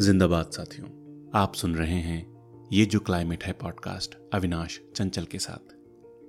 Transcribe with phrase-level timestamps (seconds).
[0.00, 0.88] जिंदाबाद साथियों,
[1.34, 2.34] आप सुन रहे हैं
[2.72, 5.76] ये जो क्लाइमेट है पॉडकास्ट अविनाश चंचल के साथ।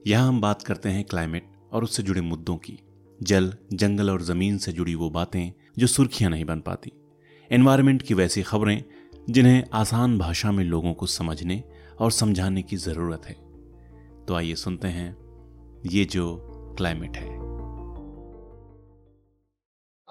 [0.07, 2.79] यहाँ हम बात करते हैं क्लाइमेट और उससे जुड़े मुद्दों की।
[3.23, 6.91] जल, जंगल और ज़मीन से जुड़ी वो बातें जो सुर्खियाँ नहीं बन पाती।
[7.51, 8.83] एनवायरमेंट की वैसी खबरें
[9.29, 11.63] जिन्हें आसान भाषा में लोगों को समझने
[11.99, 13.35] और समझाने की ज़रूरत है।
[14.25, 15.17] तो आइए सुनते हैं
[15.85, 16.47] ये जो
[16.77, 17.40] क्लाइमेट है।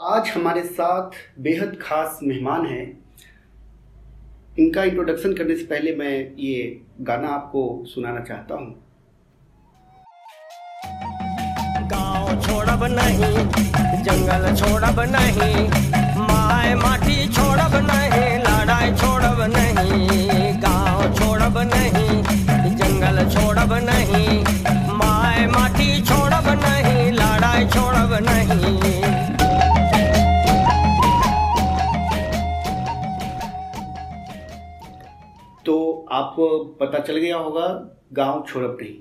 [0.01, 2.85] आज हमारे साथ बेहद खास मेहमान हैं।
[4.59, 8.71] इनका इंट्रोडक्शन करने से पहले मैं ये गाना आपको सुनाना चाहता हूँ।
[11.90, 13.45] गाँव छोड़ब नहीं,
[14.03, 15.68] जंगल छोड़ब नहीं,
[16.29, 22.23] माए माटी छोड़ब नहीं, लड़ाई छोड़ब नहीं। गाँव छोड़ब नहीं,
[22.76, 24.43] जंगल छोड़ब नहीं,
[24.95, 29.00] माए माटी छोड़ब नहीं, लड़ाई छोड़ब नहीं।
[35.66, 37.66] तो आपको पता चल गया होगा,
[38.12, 38.94] गाँव छोड़ब नहीं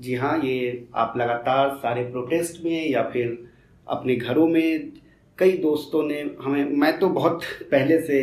[0.00, 3.38] जी हाँ ये आप लगातार सारे प्रोटेस्ट में या फिर
[3.88, 4.92] अपने घरों में
[5.38, 8.22] कई दोस्तों ने हमें, मैं तो बहुत पहले से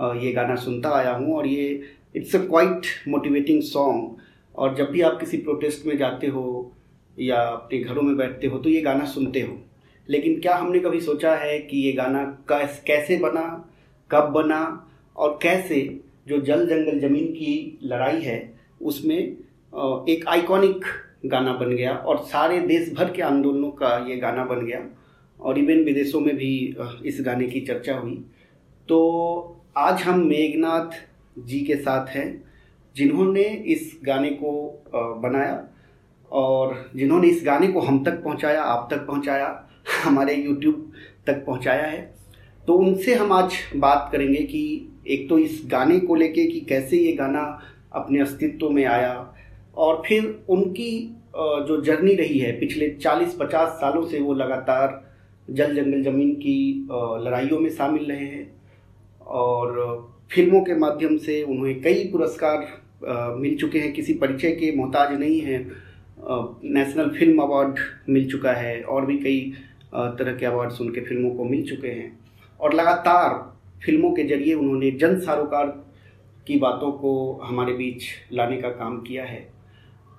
[0.00, 1.82] ये गाना सुनता आया हूँ और ये
[2.16, 4.16] it's a quite motivating song
[4.56, 6.72] और जब भी आप किसी प्रोटेस्ट में जाते हो
[7.18, 9.58] या अपने घरों में बैठते हो तो ये गाना सुनते हो।
[10.08, 13.64] लेकिन क्या हमने कभी सोचा है कि ये गाना कैसे बना,
[14.10, 16.00] कब बना और कैसे
[16.30, 18.38] जो जल जंगल ज़मीन की लड़ाई है,
[18.80, 20.84] उसमें एक आइकॉनिक
[21.26, 24.80] गाना बन गया और सारे देश भर के आंदोलनों का ये गाना बन गया
[25.40, 26.52] और इवन विदेशों में भी
[27.04, 28.14] इस गाने की चर्चा हुई।
[28.88, 30.98] तो आज हम मेघनाथ
[31.38, 32.42] जी के साथ हैं,
[32.96, 34.52] जिन्होंने इस गाने को
[34.94, 35.66] बनाया
[36.30, 39.68] और जिन्होंने इस गाने को हम तक पहुँचाया, आप तक पहुँचाया,
[40.04, 40.92] हमारे यूट्यूब
[41.26, 42.02] तक पहुँचाया है।
[42.68, 46.96] तो उनसे हम आज बात करेंगे कि एक तो इस गाने को लेके कि कैसे
[46.96, 47.42] ये गाना
[47.94, 49.14] अपने अस्तित्व में आया
[49.76, 51.16] और फिर उनकी
[51.66, 55.02] जो जर्नी रही है, पिछले 40-50 सालों से वो लगातार
[55.48, 56.88] जल जंगल ज़मीन की
[57.24, 58.50] लड़ाइयों में शामिल रहे हैं
[59.20, 59.68] और
[60.32, 62.66] फ़िल्मों के माध्यम से उन्हें कई पुरस्कार
[63.38, 65.60] मिल चुके हैं। किसी परिचय के मोहताज नहीं हैं
[66.66, 69.40] नेशनल फ़िल्म अवार्ड मिल चुका है और भी कई
[69.94, 72.18] तरह के अवार्ड्स उनके फ़िल्मों को मिल चुके हैं।
[72.60, 73.30] और लगातार
[73.84, 75.66] फ़िल्मों के ज़रिए उन्होंने जन सारोकार
[76.46, 77.12] की बातों को
[77.44, 79.40] हमारे बीच लाने का काम किया है।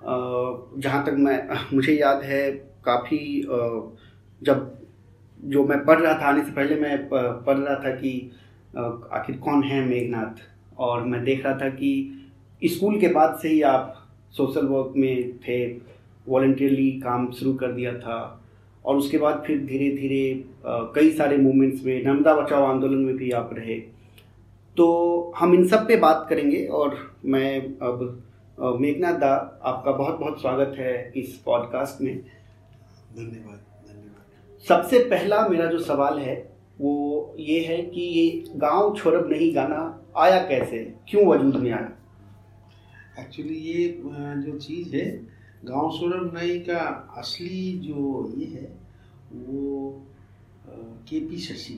[0.02, 2.50] जहाँ तक मैं, मुझे याद है,
[2.84, 3.42] काफ़ी
[4.42, 4.78] जब,
[5.40, 8.30] जो मैं पढ़ रहा था, आने से पहले मैं पढ़ रहा था कि
[9.12, 10.42] आखिर कौन है मेघनाथ?
[10.78, 12.18] और मैं देख रहा था कि
[12.64, 13.98] स्कूल के बाद से ही आप
[14.32, 15.66] सोशल वर्क में थे,
[16.28, 18.41] वॉल्टियरली काम शुरू कर दिया था।
[18.84, 20.44] और उसके बाद फिर धीरे धीरे
[20.94, 23.78] कई सारे मूवमेंट्स में नर्मदा बचाओ आंदोलन में भी आप रहे।
[24.76, 28.22] तो हम इन सब पे बात करेंगे और मैं अब
[28.80, 29.32] मेघनाथ दा
[29.64, 36.18] आपका बहुत बहुत स्वागत है इस पॉडकास्ट में। धन्यवाद धन्यवाद। सबसे पहला मेरा जो सवाल
[36.18, 36.34] है
[36.80, 39.80] वो ये है कि ये गाँव छोड़ब नहीं गाना
[40.16, 40.78] आया कैसे?
[41.08, 41.92] क्यों वजूद में आया?
[43.20, 43.88] एक्चुअली ये
[44.42, 45.10] जो चीज़ है
[45.64, 46.78] गाँव सोरम नई का
[47.18, 48.66] असली जो ये है,
[49.32, 50.06] वो
[51.08, 51.74] के पी शशि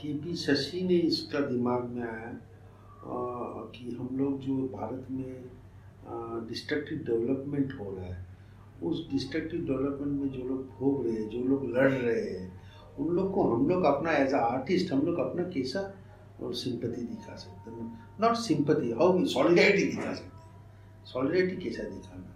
[0.00, 2.32] के पी शशि ने इसका दिमाग में आया
[3.74, 8.26] कि हम लोग जो भारत में डिस्ट्रक्टिव डेवलपमेंट हो रहा है,
[8.82, 12.46] उस डिस्ट्रक्टिव डेवलपमेंट में जो लोग भोग रहे हैं, जो लोग लड़ रहे हैं,
[12.98, 15.80] उन लोग को हम लोग अपना एज अ आर्टिस्ट हम लोग अपना कैसा
[16.42, 17.92] और सिंपति दिखा सकते हैं?
[18.20, 21.04] नॉट सिंपति हाउ सॉलिडारिटी दिखा सकते हैं?
[21.06, 22.27] सॉलिडारिटी कैसा दिखाना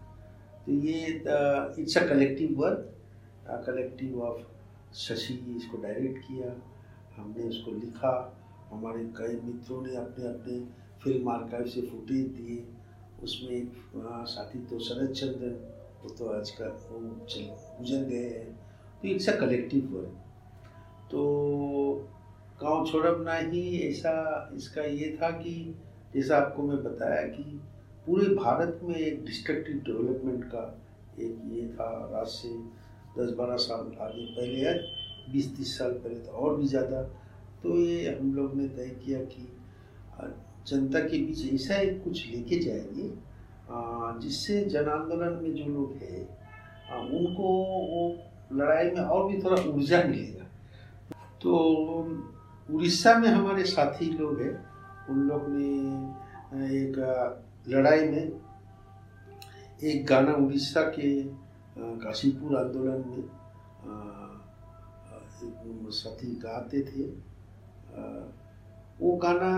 [0.67, 1.07] तो ये
[1.83, 2.89] it's a collective work
[3.67, 4.41] collective of
[4.97, 6.53] Shashi इसको डायरेक्ट किया,
[7.17, 8.13] हमने उसको लिखा,
[8.71, 10.59] हमारे कई मित्रों ने अपने अपने
[11.03, 12.65] फ़िल्म आर्काइव से फुटेज दिए।
[13.23, 13.73] उसमें एक
[14.29, 15.57] साथी तो शरद चंद्रन,
[16.03, 17.45] वो तो आज का वो चल,
[17.79, 18.55] गुजर गए हैं।
[19.03, 20.19] तो इट्स अ कलेक्टिव वर्क
[21.11, 21.21] तो
[22.63, 25.53] गाँव छोड़ब ना ही ऐसा, इसका ये था कि
[26.15, 27.61] जैसा आपको मैं बताया कि
[28.07, 30.63] पूरे भारत में एक डिस्ट्रक्टिव डेवलपमेंट का
[31.19, 31.85] एक ये था
[32.21, 32.49] आज से
[33.19, 34.75] दस बारह साल आगे पहले है
[35.33, 37.03] बीस तीस साल पहले तो और भी ज़्यादा।
[37.63, 39.47] तो ये हम लोग ने तय किया कि
[40.69, 43.07] जनता के बीच ऐसा एक कुछ लेके जाएँगे
[44.21, 46.23] जिससे जन आंदोलन में जो लोग हैं
[47.11, 47.55] उनको
[47.93, 48.03] वो
[48.53, 50.45] लड़ाई में और भी थोड़ा ऊर्जा मिलेगा।
[51.43, 51.51] तो
[52.69, 54.53] उड़ीसा में हमारे साथी लोग हैं,
[55.11, 55.71] उन लोग ने
[56.81, 56.99] एक
[57.69, 58.41] लड़ाई में
[59.83, 61.09] एक गाना उड़ीसा के
[62.01, 63.31] काशीपुर आंदोलन में एक
[65.93, 67.05] साथी गाते थे।
[69.01, 69.51] वो गाना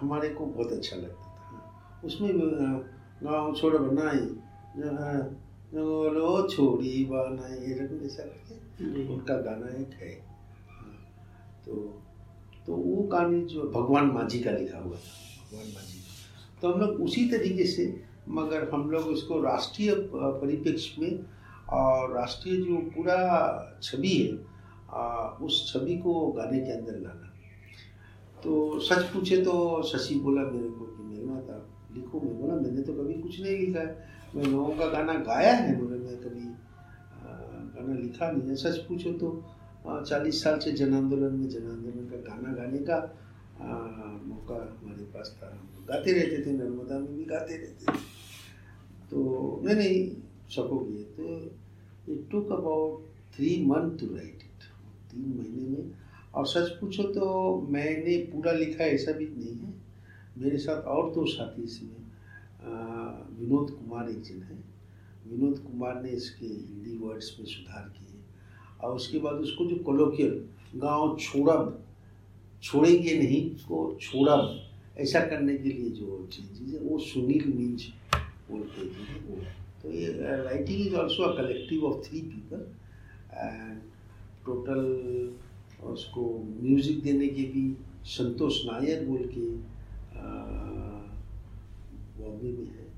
[0.00, 2.30] हमारे को बहुत अच्छा लगता था। उसमें
[3.22, 4.26] गाँव छोड़ बनाई
[4.76, 10.12] जंगलो छोड़ी बनाई ये रकम ऐसा करके उनका गाना एक है।
[10.70, 10.94] हाँ,
[11.66, 11.72] तो
[12.66, 15.99] तो वो गाने जो भगवान माझी का लिखा हुआ था भगवान माझी।
[16.62, 17.84] तो हम लोग उसी तरीके से,
[18.28, 21.24] मगर हम लोग उसको राष्ट्रीय परिप्रेक्ष्य में,
[21.70, 23.18] और राष्ट्रीय जो पूरा
[23.82, 24.48] छवि है
[25.40, 27.26] उस छवि को गाने के अंदर लाना।
[28.42, 31.58] तो सच पूछे तो शशि बोला मेरे को कि मेघना था
[31.94, 35.52] लिखो मैं बोला मैंने तो कभी कुछ नहीं लिखा है। मैं लोगों का गाना गाया
[35.52, 36.44] है, बोले मैं कभी
[37.74, 39.30] गाना लिखा नहीं है। सच पूछो तो
[39.86, 42.98] चालीस साल से जन आंदोलन में, जन आंदोलन का गाना गाने का
[43.60, 47.98] मौका हमारे पास था हम गाते रहते थे नर्मदा में भी गाते रहते थे
[49.10, 49.20] तो
[49.64, 50.04] नहीं नहीं
[50.50, 51.36] सकोगे तो
[52.12, 54.64] it took about three month to write it
[55.10, 55.92] तीन महीने में
[56.34, 57.26] और सच पूछो तो
[57.70, 59.72] मैंने पूरा लिखा ऐसा भी नहीं है
[60.38, 62.00] मेरे साथ और दो साथी इसमें
[63.40, 64.58] विनोद कुमार एक जन है
[65.26, 68.18] विनोद कुमार ने इसके हिंदी वर्ड्स में सुधार किए
[68.80, 70.44] और उसके बाद उसको जो कोलोकियल
[70.76, 71.78] गाँव छोड़ब
[72.62, 74.36] छोड़ेंगे नहीं उसको छोड़ा
[75.02, 77.86] ऐसा करने के लिए जो चीज़ है, वो सुनील मिंज
[78.50, 79.36] बोलते हैं वो।
[79.82, 80.08] तो ये
[80.44, 82.66] writing is also a collective of three people
[83.34, 83.80] and
[84.46, 84.82] total
[85.90, 86.22] उसको
[86.62, 87.64] म्यूज़िक देने के भी
[88.06, 89.46] संतोष नायर बोल के
[92.20, 92.88] बॉम्बे में है।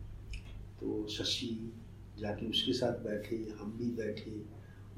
[0.81, 1.49] तो शशि
[2.19, 4.31] जाके उसके साथ बैठे, हम भी बैठे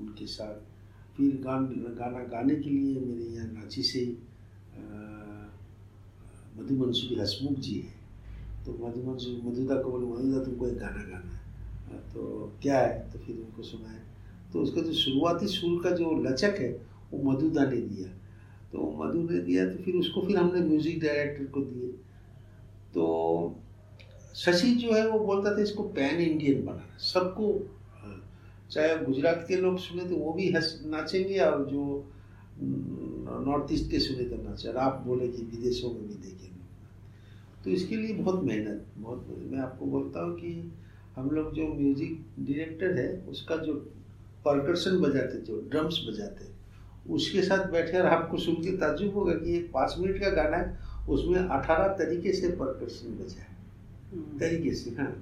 [0.00, 0.56] उनके साथ।
[1.16, 1.66] फिर गान,
[1.98, 4.04] गाना गाने के लिए मेरे यहाँ रांची से
[6.58, 7.92] मधु मनसूरी हसमुख जी है।
[8.64, 11.42] तो मधु मनसूरी मधुदा को बोले, मधुदा तुमको एक गाना गाना है।
[12.12, 13.10] तो क्या है?
[13.10, 14.00] तो फिर उनको सुनाए।
[14.52, 16.70] तो उसका जो शुरुआती सुर का जो लचक है,
[17.12, 18.08] वो मधुदा ने दिया।
[18.72, 21.88] तो मधु ने दिया तो फिर उसको फिर हमने म्यूज़िक डायरेक्टर को दिए।
[22.94, 23.56] तो
[24.34, 27.52] शशि जो है, वो बोलता था, इसको पैन इंडियन बनाना। सबको
[28.70, 31.82] चाहे गुजरात के लोग सुने तो वो भी हंस, नाचेंगे और जो
[32.60, 36.62] नॉर्थ ईस्ट के सुने नाचे और आप बोले कि विदेशों में भी देखेंगे।
[37.64, 40.72] तो इसके लिए बहुत मेहनत बहुत मैं आपको बोलता हूँ कि
[41.16, 43.74] हम लोग जो म्यूज़िक डायरेक्टर है उसका जो
[44.44, 46.52] परकर्शन बजाते जो ड्रम्स बजाते
[47.12, 50.56] उसके साथ बैठे और आपको सुन के ताजुब होगा कि एक पाँच मिनट का गाना
[50.56, 50.78] है
[51.08, 53.56] उसमें अठारह तरीके से परकर्शन बजा है।
[54.12, 55.12] हम्म। तरीके से हाँ।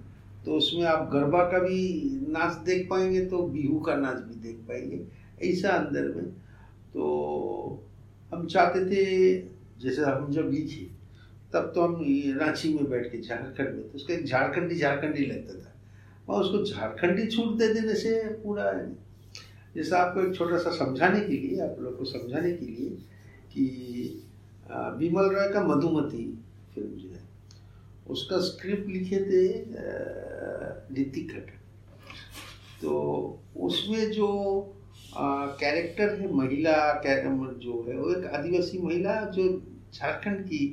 [0.44, 1.78] तो उसमें आप गरबा का भी
[2.28, 5.00] नाच देख पाएँगे तो बिहू का नाच भी देख पाएँगे
[5.50, 6.32] ऐसा अंदर में
[6.94, 7.84] तो
[8.32, 9.02] हम चाहते थे,
[9.80, 10.84] जैसे हम जब लिखे
[11.52, 11.94] तब तो हम
[12.38, 15.70] रांची में बैठ के झारखंड में तो उसका एक झारखंडी झारखंडी लगता था।
[16.28, 18.12] और उसको झारखंडी छूट दे देने से
[18.44, 18.72] पूरा
[19.74, 22.88] जैसे आपको एक छोटा सा समझाने के लिए, आप लोग को समझाने के लिए
[23.52, 23.64] कि
[24.98, 26.24] विमल रॉय का मधुमती
[26.74, 27.20] फ़िल्म जो है,
[28.08, 29.44] उसका स्क्रिप्ट लिखे थे
[31.00, 31.50] ऋतिक खट
[32.82, 32.92] तो
[33.56, 34.28] उसमें जो
[35.14, 39.48] कैरेक्टर है महिला जो है वो एक आदिवासी महिला जो
[39.94, 40.66] झारखंड की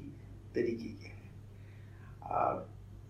[0.56, 1.18] तरीके के है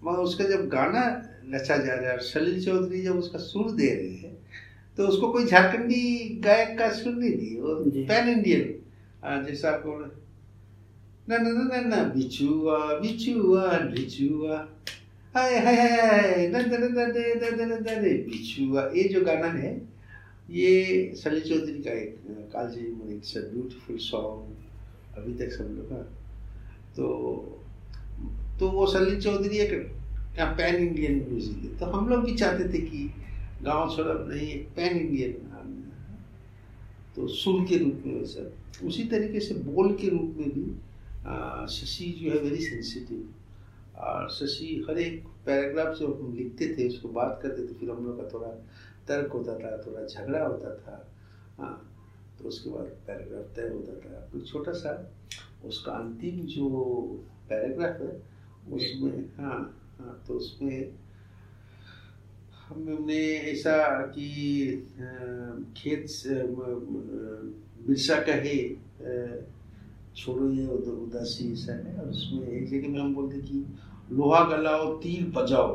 [0.04, 1.02] मगर उसका जब गाना
[1.46, 4.38] नचा जा रहा है सलील चौधरी जब उसका सुर दे रहे हैं
[4.98, 6.02] तो उसको कोई झारखंडी
[6.44, 7.76] गायक का सुर नहीं दिए वो
[8.08, 14.58] पैन इंडियन जैसा आपको ना ना ना ना ना बिचुआ बिचुआ बिचुआ
[15.36, 16.48] हाय हाय हाय
[18.96, 19.89] ये जो गाना है
[20.50, 24.46] ये सलील चौधरी का एक कालजी मन इट्स अ ब्यूटीफुल सॉन्ग,
[25.18, 25.92] अभी तक सब लोग
[26.96, 27.06] तो
[28.60, 29.74] तो वो सलील चौधरी एक
[30.40, 33.10] पैन इंडियन म्यूज़िक है। तो हम लोग भी चाहते थे कि
[33.64, 35.32] गाँव छोड़ा नहीं, एक पैन इंडियन
[37.16, 38.52] तो सुर के रूप में वैसा
[38.88, 40.66] उसी तरीके से बोल के रूप में भी
[41.76, 47.10] शशि जो है वेरी सेंसिटिव और शशि हर एक पैराग्राफ जो हम लिखते थे, उसको
[47.10, 48.52] बात करते थे, फिर हम लोग का थोड़ा
[49.10, 50.96] तर्क होता था थोड़ा झगड़ा होता था
[51.60, 51.76] हाँ
[52.40, 54.92] तो उसके बाद पैराग्राफ तय होता था। कोई छोटा सा
[55.66, 56.70] उसका अंतिम जो
[57.50, 58.12] पैराग्राफ है
[58.76, 59.60] उसमें हाँ
[60.00, 60.78] हाँ तो उसमें
[62.68, 63.76] हमने ऐसा
[64.16, 64.28] कि
[65.78, 66.06] खेत
[67.88, 68.58] बिरसा कहे
[70.16, 73.64] छोड़ो ये उदासी ऐसा है और उसमें एक जगह में हम बोलते कि
[74.12, 75.74] लोहा गलाओ तीर बजाओ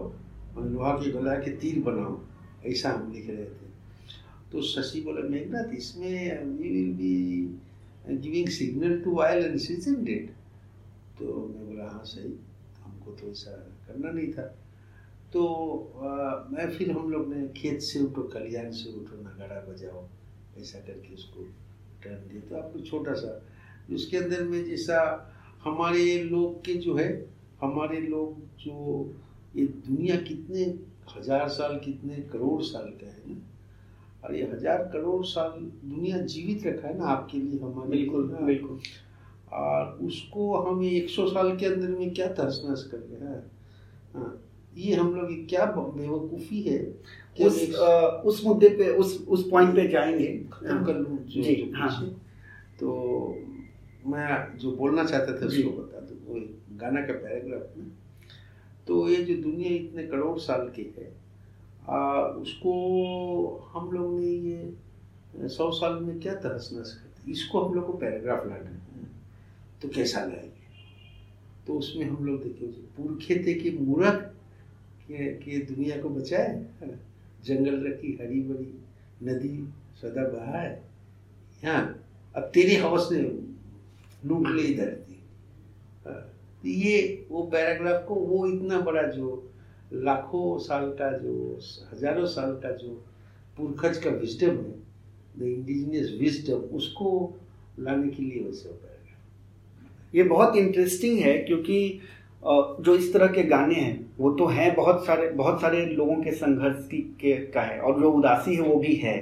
[0.58, 2.14] लोहा के गला के तीर बनाओ।
[2.66, 3.73] ऐसा हम लिख रहे थे।
[4.52, 7.14] तो शशि बोला मेघनाथ इसमें we will be
[8.18, 10.30] giving signal to violence is in date
[11.18, 12.33] तो मैं बोला हाँ सही
[12.85, 13.50] हमको तो ऐसा
[13.87, 14.42] करना नहीं था।
[15.33, 15.42] तो
[15.97, 16.09] आ,
[16.50, 20.06] मैं फिर हम लोग ने खेत से उठो कल्याण से उठो नगाड़ा बजाओ
[20.61, 21.42] ऐसा करके उसको
[22.04, 23.40] टर्म दिया। तो आपको छोटा सा
[23.94, 24.99] उसके अंदर में जैसा
[25.64, 27.09] हमारे लोग के जो है
[27.61, 28.75] हमारे लोग जो
[29.56, 30.64] ये दुनिया कितने
[31.08, 33.40] हज़ार साल कितने करोड़ साल का है ना?
[34.25, 35.50] और ये हज़ार करोड़ साल
[35.84, 38.78] दुनिया जीवित रखा है ना आपके लिए हमारे बिल्कुल बिल्कुल।
[39.52, 43.26] और उसको हम ये एक सौ साल के अंदर में क्या तहस नहस कर गए
[43.26, 43.42] हैं?
[44.14, 44.40] हाँ,
[44.76, 46.78] ये हम लोग ये क्या बेवकूफ़ी है
[47.40, 51.54] उस अ, उस मुद्दे पे उस उस पॉइंट पे जाएँगे। खत्म कर लूँ जो, जी,
[51.54, 52.04] जो हाँ।
[52.80, 53.37] तो
[54.06, 56.40] मैं जो बोलना चाहता था उसको बता दूँ वो
[56.78, 57.87] गाना का पैराग्राफ में
[58.88, 61.12] तो ये जो दुनिया इतने करोड़ साल की है
[61.88, 62.72] आ, उसको
[63.74, 67.92] हम लोग ने ये सौ साल में क्या तहस नहस कर इसको हम लोग को
[67.92, 68.82] पैराग्राफ लाना है।
[69.82, 70.64] तो कैसा लाएँगे?
[71.66, 74.34] तो उसमें हम लोग देखे पुरखे थे कि मूर्ख
[75.08, 76.66] के, के दुनिया को बचाए
[77.44, 78.84] जंगल रखी हरी भरी
[79.22, 79.68] नदी
[80.02, 80.82] सदा बहाए।
[81.64, 82.04] यहाँ
[82.36, 83.18] अब तेरी हवस ने
[84.28, 85.20] लूट ली धरती
[86.66, 89.50] ये, वो पैराग्राफ को, वो इतना बड़ा जो
[89.94, 91.61] लाखों साल का जो,
[91.92, 92.88] हज़ारों साल का जो
[93.56, 94.73] पुरखज का विजडम है
[95.38, 97.11] द इंडिजिनियस विजडम उसको
[97.80, 102.00] लाने के लिए वैसे वो पैराग्राफ। ये बहुत इंटरेस्टिंग है क्योंकि
[102.44, 106.33] जो इस तरह के गाने हैं, वो तो हैं बहुत सारे बहुत सारे लोगों के
[106.33, 109.16] संघर्ष की, के, का है, और जो उदासी है वो भी है।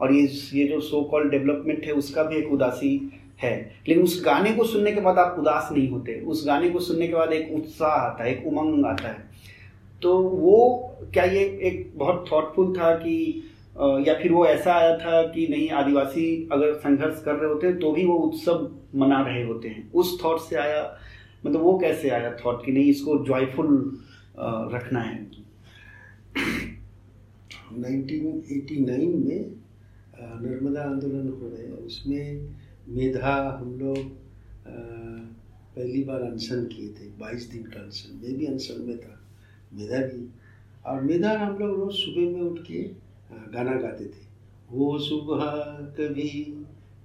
[0.00, 0.22] और ये
[0.52, 2.90] ये जो सो कॉल्ड डेवलपमेंट है, उसका भी एक उदासी
[3.38, 3.56] है।
[3.88, 7.08] लेकिन उस गाने को सुनने के बाद आप उदास नहीं होते। उस गाने को सुनने
[7.08, 9.24] के बाद एक उत्साह आता है, एक उमंग आता है।
[10.02, 13.42] तो वो क्या ये एक बहुत थॉटफुल था कि
[13.76, 17.92] या फिर वो ऐसा आया था कि नहीं, आदिवासी अगर संघर्ष कर रहे होते तो
[17.92, 20.82] भी वो उत्सव मना रहे होते हैं। उस थॉट से आया
[21.46, 23.98] मतलब वो कैसे आया थॉट कि नहीं, इसको जॉयफुल
[24.72, 25.26] रखना है।
[27.72, 29.44] 1989 में
[30.42, 32.48] नर्मदा आंदोलन हो रहे हैं। उसमें
[32.88, 33.96] मेधा हम लोग
[34.66, 39.18] पहली बार अनशन किए थे 22 दिन का अनशन, मैं भी अनशन में था,
[39.72, 40.28] मेधा भी।
[40.86, 42.82] और मेधा हम लोग रोज सुबह में उठ के
[43.54, 44.24] गाना गाते थे।
[44.70, 45.42] वो सुबह
[45.98, 46.30] कभी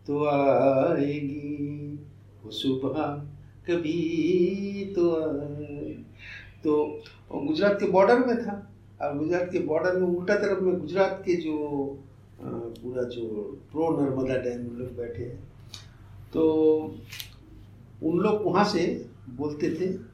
[0.07, 1.99] तो आएगी
[2.43, 3.01] वो सुबह
[3.67, 5.93] कभी तो आए
[6.63, 6.71] तो
[7.31, 8.55] गुजरात के बॉर्डर में था,
[9.01, 11.55] और गुजरात के बॉर्डर में उल्टा तरफ़ में गुजरात के जो
[12.41, 13.27] पूरा जो
[13.71, 15.50] प्रो नर्मदा डैम लोग बैठे हैं
[16.33, 16.43] तो
[18.03, 18.85] उन लोग वहाँ से
[19.29, 20.11] बोलते थे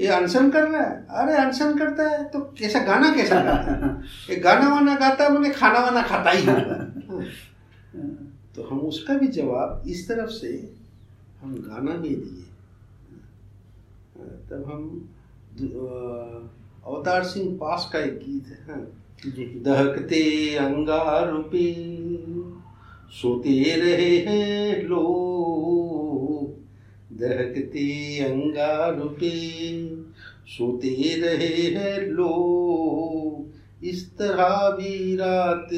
[0.00, 1.06] ये अनशन कर रहा है?
[1.10, 4.02] अरे अनशन करता है। तो कैसा गाना कैसा गाता है?
[4.30, 6.76] ये गाना वाना गाता है मैंने खाना वाना खाता ही होगा।
[8.56, 10.48] तो हम उसका भी जवाब इस तरफ़ से
[11.42, 12.44] हम गाना में दिए।
[14.50, 15.08] तब हम
[16.86, 18.80] अवतार सिंह पास का एक गीत है हाँ।
[19.62, 20.20] दहकते
[20.56, 21.64] अंगार पे
[23.12, 26.50] सोते रहे हैं लोग,
[27.18, 29.30] दहकते अंगार पे।
[30.46, 33.46] सोते रहे हैं लोग,
[33.84, 35.68] इस तरह भी रात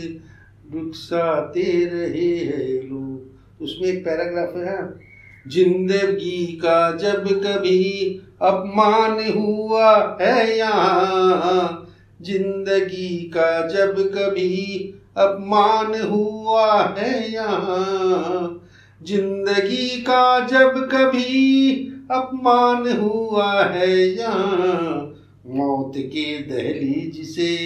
[0.75, 5.10] रुखसाते रहे हैं लोग। उसमें एक पैराग्राफ है।
[5.49, 8.04] ज़िंदगी का जब कभी
[8.42, 11.88] अपमान हुआ है यहाँ,
[12.22, 18.57] ज़िंदगी का जब कभी अपमान हुआ है यहाँ।
[19.02, 21.75] ज़िंदगी का जब कभी
[22.11, 27.57] अपमान हुआ है यहाँ। मौत के दहलीज से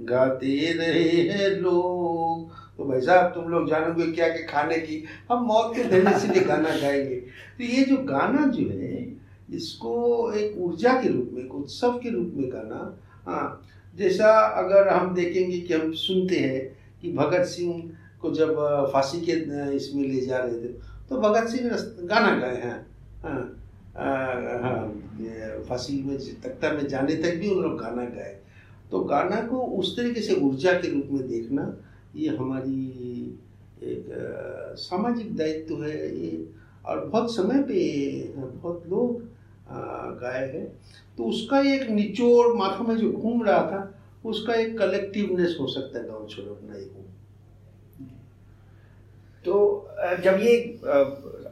[0.00, 5.04] गाते रहे हैं लोग। तो भाई साहब, तुम लोग जानोगे क्या क्या खाने की?
[5.30, 9.16] हम मौत के दहलीज से गाना गाएँगे। तो ये जो गाना जो है,
[9.54, 13.64] इसको एक ऊर्जा के रूप में, एक उत्सव के रूप में गाना हाँ
[13.98, 17.90] जैसा अगर हम देखेंगे कि हम सुनते हैं कि भगत सिंह
[18.20, 18.54] को जब
[18.92, 19.32] फांसी के
[19.76, 20.68] इसमें ले जा रहे थे
[21.08, 21.70] तो भगत सिंह
[22.06, 22.86] गाना गाए हैं।
[23.22, 23.40] हाँ
[24.62, 24.80] हाँ
[25.68, 28.36] फांसी में तख्ता में जाने तक भी उन लोग गाना गाए।
[28.90, 31.74] तो गाना को उस तरीके से ऊर्जा के रूप में देखना,
[32.16, 33.38] ये हमारी
[33.84, 34.06] एक
[34.78, 36.46] सामाजिक दायित्व है ये।
[36.86, 37.80] और बहुत समय पे,
[38.36, 39.22] बहुत लोग
[40.20, 40.66] गाए हैं।
[41.16, 45.98] तो उसका एक निचोड़ माथा में जो घूम रहा था उसका एक कलेक्टिवनेस हो सकता
[45.98, 46.96] है गाँव छोड़ो, अपना एक
[49.44, 49.88] तो
[50.22, 50.56] जब ये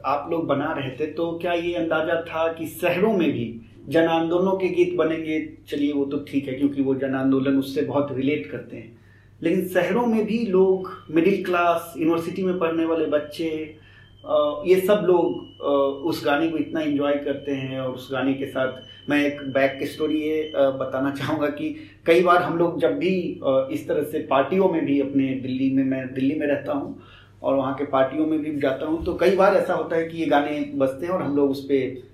[0.05, 3.45] आप लोग बना रहे थे तो क्या ये अंदाज़ा था कि शहरों में भी
[3.89, 5.39] जन आंदोलनों के गीत बनेंगे?
[5.69, 8.99] चलिए, वो तो ठीक है, क्योंकि वो जन आंदोलन उससे बहुत रिलेट करते हैं।
[9.41, 13.49] लेकिन शहरों में भी लोग, मिडिल क्लास, यूनिवर्सिटी में पढ़ने वाले बच्चे
[14.67, 15.61] ये सब लोग
[16.05, 19.77] उस गाने को इतना एंजॉय करते हैं और उस गाने के साथ मैं एक बैक
[19.79, 21.69] की स्टोरी ये बताना चाहूँगा कि
[22.05, 23.15] कई बार हम लोग जब भी
[23.73, 26.99] इस तरह से पार्टियों में भी अपने दिल्ली में, मैं दिल्ली में रहता हूँ
[27.43, 30.17] और वहाँ के पार्टियों में भी जाता हूँ तो कई बार ऐसा होता है कि
[30.17, 32.05] ये गाने बजते हैं और हम लोग उस पर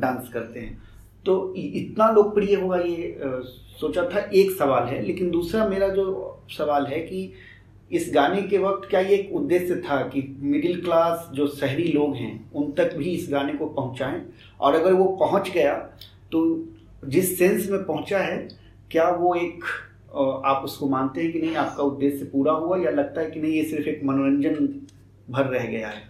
[0.00, 0.82] डांस करते हैं।
[1.26, 3.18] तो इतना लोकप्रिय होगा ये
[3.80, 7.32] सोचा था एक सवाल है, लेकिन दूसरा मेरा जो सवाल है कि
[7.90, 12.14] इस गाने के वक्त क्या ये एक उद्देश्य था कि मिडिल क्लास जो शहरी लोग
[12.16, 14.22] हैं, उन तक भी इस गाने को पहुंचाएँ?
[14.60, 15.74] और अगर वो पहुँच गया
[16.32, 16.42] तो
[17.06, 18.36] जिस सेंस में पहुँचा है,
[18.90, 19.64] क्या वो एक
[20.46, 23.52] आप उसको मानते हैं कि नहीं, आपका उद्देश्य पूरा हुआ या लगता है कि नहीं,
[23.52, 24.68] ये सिर्फ़ एक मनोरंजन
[25.30, 26.02] भर रह गया है?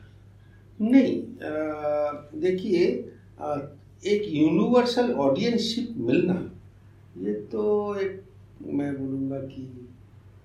[0.80, 1.22] नहीं
[2.40, 2.84] देखिए
[4.04, 6.34] एक यूनिवर्सल ऑडियंसशिप मिलना,
[7.18, 8.22] ये तो एक,
[8.62, 9.88] मैं बोलूँगा कि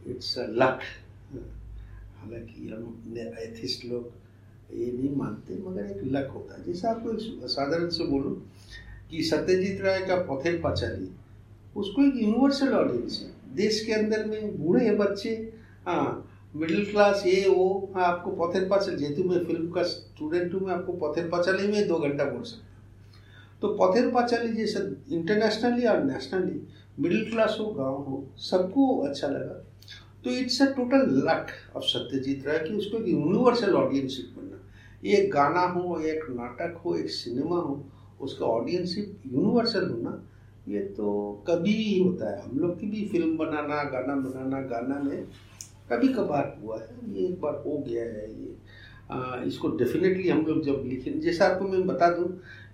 [0.08, 0.80] इट्स अ लक
[2.22, 4.12] हालाँकि हम एथिस्ट लोग
[4.74, 8.36] ये नहीं मानते, मगर एक लक होता है। जैसे आपको साधारण से बोलूँ
[9.10, 11.10] कि सत्यजीत राय का पथेर पाचाली,
[11.76, 15.32] उसको एक यूनिवर्सल ऑडियंस है। देश के अंदर में बूढ़े बच्चे
[15.86, 20.62] हाँ मिडिल क्लास ये, वो हाँ आपको पथेर पाचाली, जेतु मैं फ़िल्म का स्टूडेंट हूँ
[20.62, 22.70] मैं, आपको पथेर पाचाली में दो घंटा बोल सकता
[23.62, 24.80] तो पथेर पाचाली जैसे
[25.16, 26.62] इंटरनेशनली और नेशनली
[27.00, 29.64] मिडिल क्लास हो, गाँव हो, सबको अच्छा लगा।
[30.26, 34.58] तो it's a total luck of Satyajit Ray कि उसको एक यूनिवर्सल ऑडियंसशिप बनना।
[35.04, 37.84] ये एक गाना हो एक नाटक हो एक सिनेमा हो
[38.22, 40.22] उसका ऑडियंसशिप यूनिवर्सल होना
[40.68, 41.12] ये तो
[41.48, 45.26] कभी ही होता है। हम लोग की भी फ़िल्म बनाना गाना बनाना गाना में
[45.92, 48.56] कभी कभार हुआ है। ये एक बार हो गया है ये।
[49.12, 52.28] आ, इसको डेफिनेटली हम लोग जब लिखें जैसे आपको मैं बता दूँ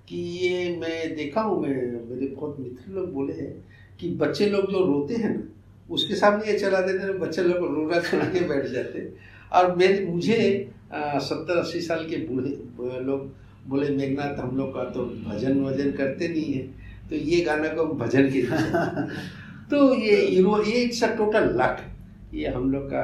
[0.10, 1.76] कि ये मैं देखा हूँ मैं
[2.10, 3.54] मेरे बहुत मित्र लोग बोले हैं
[4.00, 5.42] कि बच्चे लोग जो रोते हैं ना
[5.90, 9.10] उसके सामने ये चला देते हैं बच्चे लोग रोना छोड़ के बैठ जाते
[9.54, 10.40] और मेरे मुझे
[10.94, 13.32] सत्तर अस्सी साल के बूढ़े लोग
[13.68, 16.62] बोले मेघनाथ हम लोग का तो भजन वज़न करते नहीं है।
[17.10, 18.42] तो ये गाना को भजन के
[19.72, 21.82] तो ये यूरो ये इट्स अ टोटल लक।
[22.34, 23.04] ये हम लोग का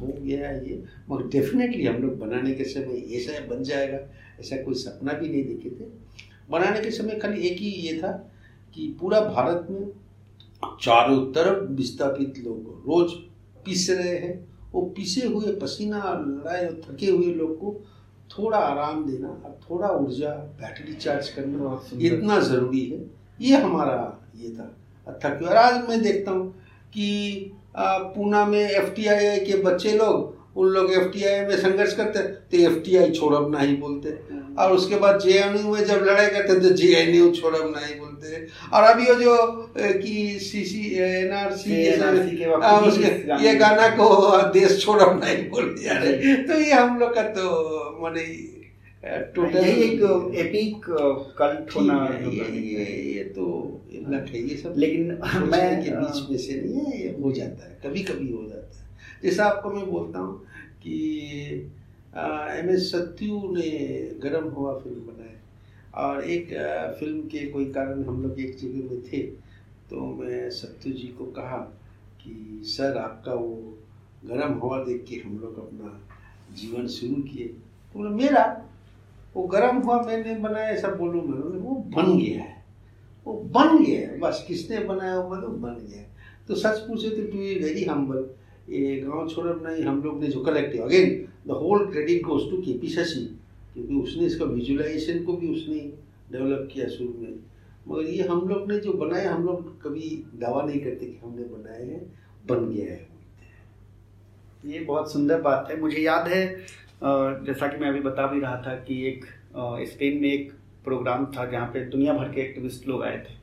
[0.00, 3.98] हो गया ये। मगर डेफिनेटली हम लोग बनाने के समय ऐसा बन जाएगा
[4.40, 5.84] ऐसा कोई सपना भी नहीं देखे थे।
[6.50, 8.12] बनाने के समय खाली एक ही ये था
[8.74, 9.86] कि पूरा भारत में
[10.82, 13.12] चारों तरफ़ विस्थापित लोग रोज
[13.64, 14.34] पीस रहे हैं।
[14.72, 17.74] वो पिसे हुए पसीना और लड़ाई और थके हुए लोग को
[18.30, 22.98] थोड़ा आराम देना और थोड़ा ऊर्जा बैटरी चार्ज करना इतना ज़रूरी है।
[23.40, 23.98] ये हमारा
[24.36, 24.66] ये था।
[25.06, 26.48] थक और आज मैं देखता हूँ
[26.94, 32.18] कि पूना में एफटीआई के बच्चे लोग उन लोग एफटीआई में संघर्ष करते
[32.50, 34.10] तो एफ़ टी आई छोड़ब नहीं बोलते।
[34.58, 37.98] और उसके बाद जेएनयू में जब लड़ाई करते तो जे एन यू छोड़ब नहीं
[38.72, 39.36] और अभी वो जो
[39.76, 41.84] कि सी सी एन आर सी
[42.88, 43.12] उसके
[43.44, 44.08] ये गाना को
[44.52, 46.00] देश छोड़ब नहीं बोल दिया
[46.42, 47.46] तो ये हम लोग का तो
[48.02, 48.26] माने
[49.34, 50.02] टोटल एक
[50.36, 50.84] एपिक
[51.38, 52.84] कल्ट होना ये ये
[53.14, 53.46] ये तो
[54.04, 57.78] है ये सब लेकिन मैं के बीच में से नहीं है ये हो जाता है
[57.84, 60.38] कभी कभी हो जाता है जैसा आपको मैं बोलता हूँ
[60.82, 60.98] कि
[62.16, 63.70] एम एस सत्यू ने
[64.22, 65.33] गर्म हुआ फ़िल्म बनाए
[65.96, 66.48] और एक
[67.00, 69.18] फ़िल्म के कोई कारण हम लोग एक जगह में थे
[69.90, 71.56] तो मैं सत्यू जी को कहा
[72.22, 73.78] कि, सर, आपका वो
[74.24, 76.00] गर्म हवा देख के हम लोग अपना
[76.54, 78.64] जीवन शुरू किए। तो बोले, मेरा?
[79.36, 81.60] वो गर्म हुआ मैंने बनाया, ऐसा बोलूँ मैं?
[81.60, 82.64] वो बन गया है।
[83.26, 86.10] वो बन गया है। बस किसने बनाया वो मतलब बन गया है।
[86.48, 88.30] तो सच पूछे तो टू ई वेरी हम्बल
[88.68, 92.56] ये गाँव छोड़ब नहीं, हम लोग ने जो collective again the whole credit goes to
[92.56, 93.38] K P Shashi
[93.74, 95.78] क्योंकि उसने इसका विजुअलाइजेशन को भी उसने
[96.32, 97.38] डेवलप किया शुरू में।
[97.88, 101.42] मगर ये हम लोग ने जो बनाया, हम लोग कभी दावा नहीं करते कि हमने
[101.44, 102.00] बनाए हैं,
[102.46, 103.06] बन गया है।
[104.64, 106.46] ये बहुत सुंदर बात है। मुझे याद है
[107.02, 109.24] जैसा कि मैं अभी बता भी रहा था कि एक
[109.88, 110.52] स्पेन में एक
[110.84, 113.42] प्रोग्राम था जहाँ पे दुनिया भर के एक्टिविस्ट लोग आए थे।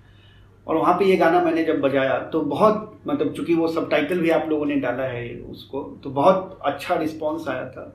[0.67, 4.19] और वहाँ पे ये गाना मैंने जब बजाया तो बहुत मतलब चूँकि वो सब टाइटल
[4.19, 7.93] भी आप लोगों ने डाला है उसको तो बहुत अच्छा रिस्पॉन्स आया था।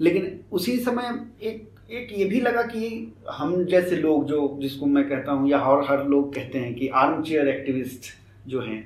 [0.00, 5.08] लेकिन उसी समय एक एक ये भी लगा कि हम जैसे लोग जो, जिसको मैं
[5.08, 8.12] कहता हूँ, या और हर लोग कहते हैं कि आर्म चेयर एक्टिविस्ट
[8.48, 8.84] जो हैं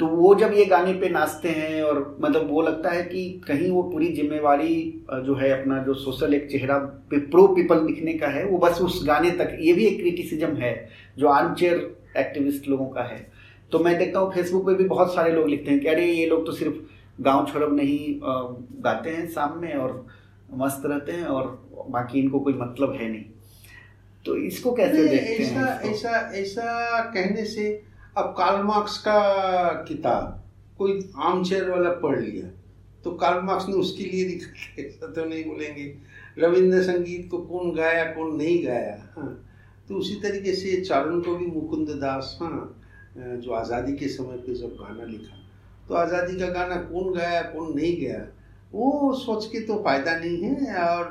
[0.00, 3.70] तो वो जब ये गाने पे नाचते हैं और मतलब वो लगता है कि कहीं
[3.70, 4.76] वो पूरी जिम्मेवारी
[5.26, 6.78] जो है अपना जो सोशल एक चेहरा
[7.10, 10.56] पे प्रो पीपल दिखने का है, वो बस उस गाने तक, ये भी एक क्रिटिसिज्म
[10.56, 11.74] है जो आर्म चेयर
[12.18, 13.26] एक्टिविस्ट लोगों का है।
[13.72, 16.26] तो मैं देखता हूँ फेसबुक पे भी बहुत सारे लोग लिखते हैं कि अरे ये
[16.26, 16.74] लोग तो सिर्फ़
[17.20, 17.98] गाँव छोड़ब नहीं
[18.84, 20.06] गाते हैं शाम में और
[20.54, 21.46] मस्त रहते हैं और
[21.90, 23.24] बाकी इनको कोई मतलब है नहीं।
[24.24, 27.70] तो इसको कैसे देखते ऐसा हैं ऐसा ऐसा कहने से
[28.18, 29.18] अब कार्ल मार्क्स का
[29.88, 30.42] किताब
[30.78, 32.48] कोई आम चेयर वाला पढ़ लिया
[33.04, 35.84] तो कार्ल मार्क्स ने उसके लिए लिखा ऐसा तो नहीं बोलेंगे।
[36.38, 39.32] रविंद्र संगीत को कौन गाया कौन नहीं गाया हाँ।
[39.88, 42.76] तो उसी तरीके से चारण को भी मुकुंद दास हाँ
[43.16, 45.36] जो आज़ादी के समय पे जब गाना लिखा
[45.90, 48.18] तो आज़ादी का गाना कौन गाया, कौन नहीं गया,
[48.72, 51.04] वो सोच के तो फ़ायदा नहीं है और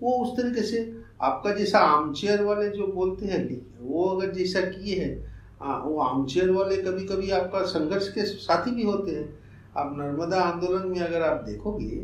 [0.00, 0.80] वो उस तरीके से
[1.22, 5.30] आपका जैसा आर्मचेयर वाले जो बोलते हैं, वो अगर जैसा किए हैं
[5.60, 9.28] हाँ वो आर्मचेयर वाले कभी कभी आपका संघर्ष के साथी भी होते हैं।
[9.76, 11.96] आप नर्मदा आंदोलन में अगर आप देखोगे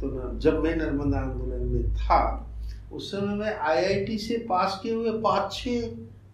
[0.00, 2.48] तो जब मैं नर्मदा आंदोलन में था,
[2.92, 5.90] उस समय में आईआईटी से पास किए हुए पाँच छः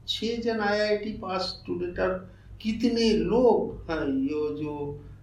[0.08, 2.14] छः जन आईआईटी पास स्टूडेंट और
[2.62, 4.74] कितने लोग हाँ ये जो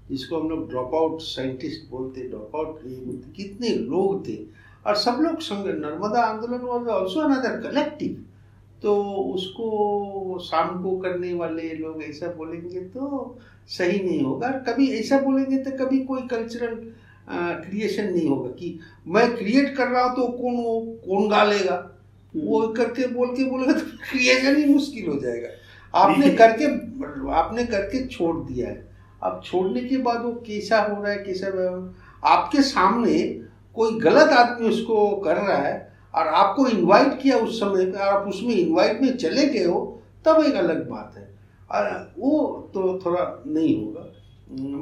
[0.10, 4.38] जिसको हम लोग ड्रॉप आउट साइंटिस्ट बोलते ड्रॉप आउट बोलते कितने लोग थे।
[4.86, 8.24] और सब लोग संग नर्मदा आंदोलन वॉज़ ऑल्सो अनदर कलेक्टिव
[8.84, 8.96] तो
[9.34, 13.38] उसको शाम को करने वाले लोग ऐसा बोलेंगे तो
[13.70, 16.76] सही नहीं होगा। कभी ऐसा बोलेंगे तो कभी कोई कल्चरल
[17.30, 21.78] क्रिएशन नहीं होगा कि मैं क्रिएट कर रहा हूँ तो कौन वो कौन गालेगा?
[22.34, 25.50] वो करके बोल के बोलेगा तो क्रिएशन ही मुश्किल हो जाएगा।
[25.94, 26.66] आपने करके
[27.34, 28.85] आपने करके छोड़ दिया है।
[29.26, 31.48] अब छोड़ने के बाद वो कैसा हो रहा है, कैसा
[32.26, 33.18] आपके सामने
[33.76, 35.76] कोई गलत आदमी उसको कर रहा है
[36.14, 39.80] और आपको इनवाइट किया उस समय पे और आप उसमें इनवाइट में चले गए हो,
[40.26, 41.30] तब एक अलग बात है।
[41.70, 42.32] और वो
[42.74, 44.02] तो थोड़ा नहीं होगा।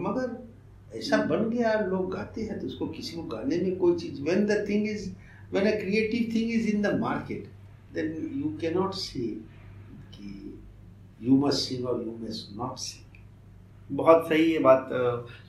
[0.01, 4.21] मगर ऐसा बन गया, लोग गाते हैं तो उसको किसी को गाने में कोई चीज़
[4.23, 5.09] when the thing is
[5.53, 7.47] when a creative thing is in the market
[7.93, 9.19] then you can not say
[10.15, 10.59] कि
[11.21, 13.02] यू मस्ट सिंग और यू मस्ट नॉट सिंग
[13.91, 14.89] बहुत सही ये बात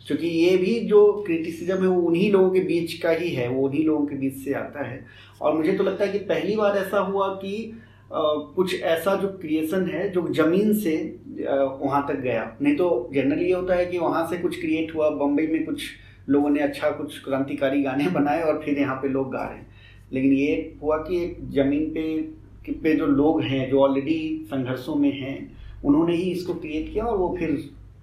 [0.07, 3.67] क्योंकि ये भी जो क्रिटिसिज्म है वो उन्हीं लोगों के बीच का ही है, वो
[3.69, 5.05] उन्हीं लोगों के बीच से आता है।
[5.41, 7.81] और मुझे तो लगता है कि पहली बार ऐसा हुआ कि
[8.13, 10.97] कुछ ऐसा जो क्रिएशन है, जो ज़मीन से
[11.31, 15.09] वहाँ तक गया। नहीं तो जनरली ये होता है कि वहाँ से कुछ क्रिएट हुआ
[15.11, 15.85] बम्बई में कुछ
[16.29, 19.67] लोगों ने अच्छा कुछ क्रांतिकारी गाने बनाए और फिर यहाँ पे लोग गा रहे हैं।
[20.13, 22.43] लेकिन ये हुआ कि एक ज़मीन पे
[22.75, 25.39] पे जो लोग हैं, जो ऑलरेडी संघर्षों में हैं,
[25.85, 27.51] उन्होंने ही इसको क्रिएट किया और वो फिर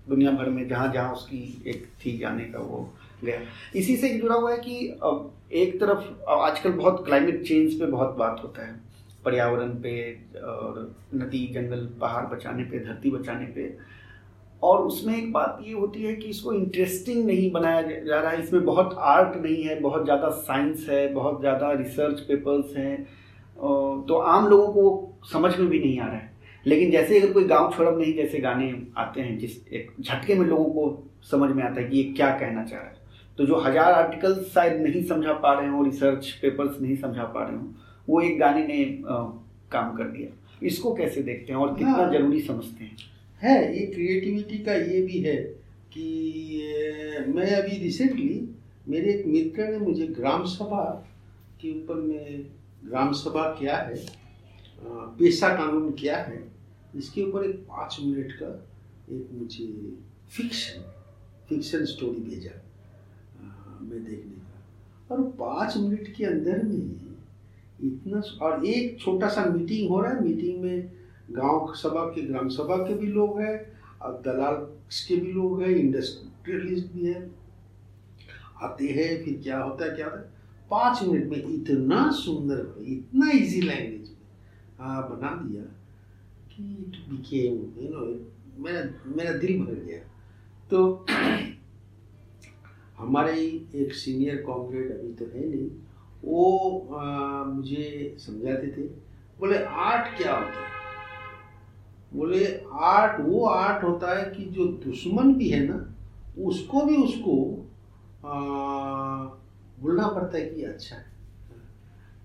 [0.10, 2.88] दुनिया भर में जहाँ जहाँ उसकी एक थी जाने का वो
[3.24, 3.40] गया।
[3.76, 4.78] इसी से जुड़ा हुआ है कि
[5.62, 8.80] एक तरफ़ आजकल बहुत क्लाइमेट चेंज पे बहुत बात होता है।
[9.26, 9.94] पर्यावरण पे
[10.38, 13.76] और नदी, जंगल, पहाड़ बचाने पे, धरती बचाने पे।
[14.64, 18.42] और उसमें एक बात ये होती है कि इसको इंटरेस्टिंग नहीं बनाया जा रहा है।
[18.44, 23.04] इसमें बहुत आर्ट नहीं है, बहुत ज़्यादा साइंस है, बहुत ज़्यादा रिसर्च पेपर्स हैं।
[24.08, 26.31] तो आम लोगों को समझ में भी नहीं आ रहा है।
[26.68, 30.46] लेकिन जैसे अगर कोई गाँव छोड़ब नहीं जैसे गाने आते हैं जिस एक झटके में
[30.46, 32.96] लोगों को समझ में आता है कि ये क्या कहना चाह रहा है
[33.38, 37.44] तो जो हज़ार आर्टिकल शायद नहीं समझा पा रहे हो रिसर्च पेपर्स नहीं समझा पा
[37.44, 37.74] रहे हो
[38.10, 39.24] वो एक गाने ने आ,
[39.72, 42.98] काम कर दिया। इसको कैसे देखते हैं और कितना हाँ, ज़रूरी समझते हैं?
[43.42, 45.36] है ये क्रिएटिविटी का ये भी है
[45.94, 46.64] कि
[47.28, 48.56] मैं अभी रिसेंटली
[48.90, 51.08] मेरे एक मित्र ने मुझे ग्राम सभा
[51.62, 52.46] के ऊपर में
[52.86, 53.96] ग्राम सभा क्या है
[55.20, 56.51] पेशा कानून क्या है
[56.96, 58.50] इसके ऊपर एक पाँच मिनट का
[59.10, 59.66] एक मुझे
[60.30, 60.84] फिक्शन
[61.50, 62.52] फिक्शन स्टोरी भेजा
[63.82, 67.00] मैं देखने का। और पाँच मिनट के अंदर में
[67.84, 70.92] इतना और एक छोटा सा मीटिंग हो रहा है मीटिंग में
[71.32, 73.58] गाँव सभा के, ग्राम सभा के भी लोग हैं,
[74.02, 74.56] और दलाल
[75.08, 77.30] के भी लोग हैं इंडस्ट्रियलिस्ट भी है।
[78.64, 80.30] आते हैं, फिर क्या होता है, क्या होता है?
[80.72, 84.18] पाँच मिनट में इतना सुंदर, इतना इजी लैंग्वेज में
[84.80, 85.64] हाँ बना दिया।
[86.82, 88.06] इट बिकेम यू नो
[88.64, 88.82] मेरा
[89.16, 90.00] मेरा दिल भर गया।
[90.70, 91.06] तो
[92.98, 93.34] हमारे
[93.76, 95.70] एक सीनियर कॉमरेड अभी तो है नहीं
[96.24, 96.44] वो
[96.92, 98.84] आ, मुझे समझाते थे।
[99.40, 100.70] बोले आर्ट क्या होता है?
[102.14, 105.78] बोले आर्ट वो आर्ट होता है कि जो दुश्मन भी है ना
[106.40, 107.36] उसको भी उसको
[109.82, 111.06] बोलना पड़ता है कि अच्छा है।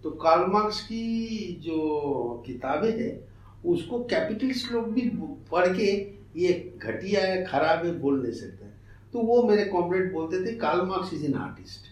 [0.02, 3.14] तो कार्ल मार्क्स की जो किताबें हैं
[3.66, 5.10] उसको कैपिटलिस्ट लोग भी
[5.52, 5.86] पढ़ के
[6.36, 8.66] ये घटिया है, खराब है, बोल नहीं सकते।
[9.12, 11.84] तो वो मेरे कॉमरेड बोलते थे Karl Marx is an artist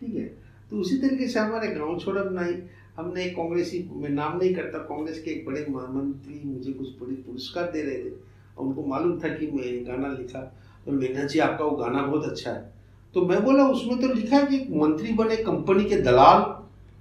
[0.00, 0.26] ठीक है?
[0.70, 2.54] तो उसी तरीके से हमारे गाँव छोड़ नहीं
[2.96, 7.14] हमने एक कांग्रेसी मैं नाम नहीं करता, कांग्रेस के एक बड़े मंत्री मुझे कुछ बड़ी
[7.16, 8.10] पुरस्कार दे रहे थे।
[8.58, 10.40] और उनको मालूम था कि मैं गाना लिखा
[10.86, 12.72] तो मेघना जी, आपका वो गाना बहुत अच्छा है।
[13.14, 16.40] तो मैं बोला, उसमें तो लिखा है कि मंत्री बने, कंपनी के दलाल,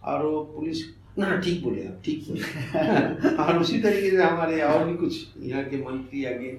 [0.04, 0.22] और
[0.56, 0.84] पुलिस
[1.19, 5.63] ना ठीक बोले आप ठीक बोले। और उसी तरीके से हमारे और भी कुछ यहाँ
[5.63, 6.58] के मंत्री आगे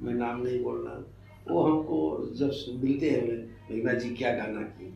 [0.00, 1.02] मैं नाम नहीं बोलना
[1.50, 1.98] वो हमको
[2.38, 3.22] जब मिलते हैं
[3.70, 4.88] मेघना जी क्या गाना किए?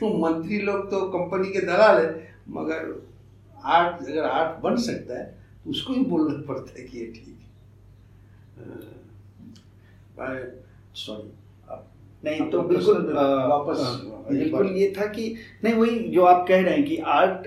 [0.00, 2.92] तो मंत्री लोग तो कंपनी के दलाल है मगर
[3.76, 5.24] आर्ट अगर आर्ट बन सकता है
[5.64, 7.38] तो उसको ही बोलना पड़ता है कि ये ठीक
[10.18, 10.34] है।
[10.96, 11.32] सॉरी
[12.24, 13.78] नहीं तो बिल्कुल वापस
[14.30, 17.46] बिल्कुल ये था कि नहीं वही जो आप कह रहे हैं कि आर्ट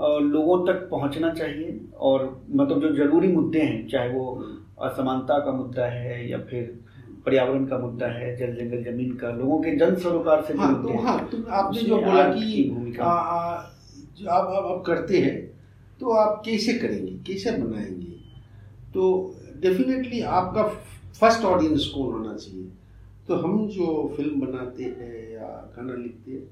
[0.00, 4.26] लोगों तक पहुँचना चाहिए और मतलब जो ज़रूरी मुद्दे हैं चाहे वो
[4.82, 6.78] असमानता का मुद्दा है या फिर
[7.26, 10.88] पर्यावरण का मुद्दा है जल जंगल ज़मीन का लोगों के जन सरोकार से हाँ तो
[10.88, 15.36] हैं। हाँ तो आपने जो बोला कि भूमिका। आप आप आप करते हैं
[16.00, 18.12] तो आप कैसे करेंगे कैसे बनाएँगे
[18.94, 20.62] तो डेफिनेटली आपका
[21.20, 22.68] फ़र्स्ट ऑडियंस कौन होना चाहिए
[23.28, 26.48] तो हम जो फ़िल्म बनाते हैं या गाना लिखते हैं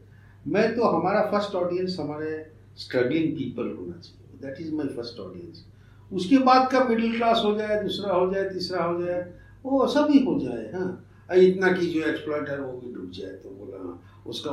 [0.47, 5.64] मैं तो हमारा फ़र्स्ट ऑडियंस हमारे स्ट्रगलिंग पीपल होना चाहिए। That is my first audience
[6.12, 10.25] उसके बाद का मिडिल क्लास हो जाए दूसरा हो जाए तीसरा हो जाए वो सभी
[10.25, 11.05] हो जाए हाँ।
[11.37, 14.51] इतना की जो एक्सप्लॉटर वो भी डूब जाए तो बोला हाँ, उसका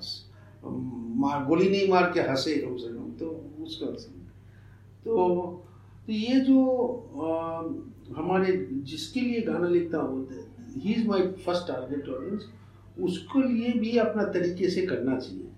[0.00, 0.30] स-
[1.16, 3.26] मार गोली नहीं मार के हंसे कम से कम तो
[3.62, 3.86] उसका
[5.04, 5.16] तो
[6.06, 6.58] तो ये जो
[7.16, 7.58] आ,
[8.22, 10.28] हमारे जिसके लिए गाना लिखता हूँ
[10.76, 12.46] he is my first target audience
[13.00, 15.50] उसके लिए भी अपना तरीके से करना चाहिए।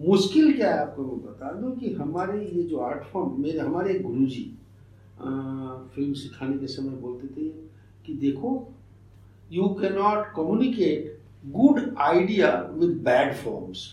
[0.00, 3.94] मुश्किल क्या है आपको मैं बता दूँ कि हमारे ये जो आर्ट फॉर्म मेरे, हमारे
[3.98, 4.44] गुरु जी
[5.20, 7.48] फ़िल्म सिखाने के समय बोलते थे
[8.06, 8.52] कि देखो
[9.52, 13.86] you can not communicate good idea with bad forms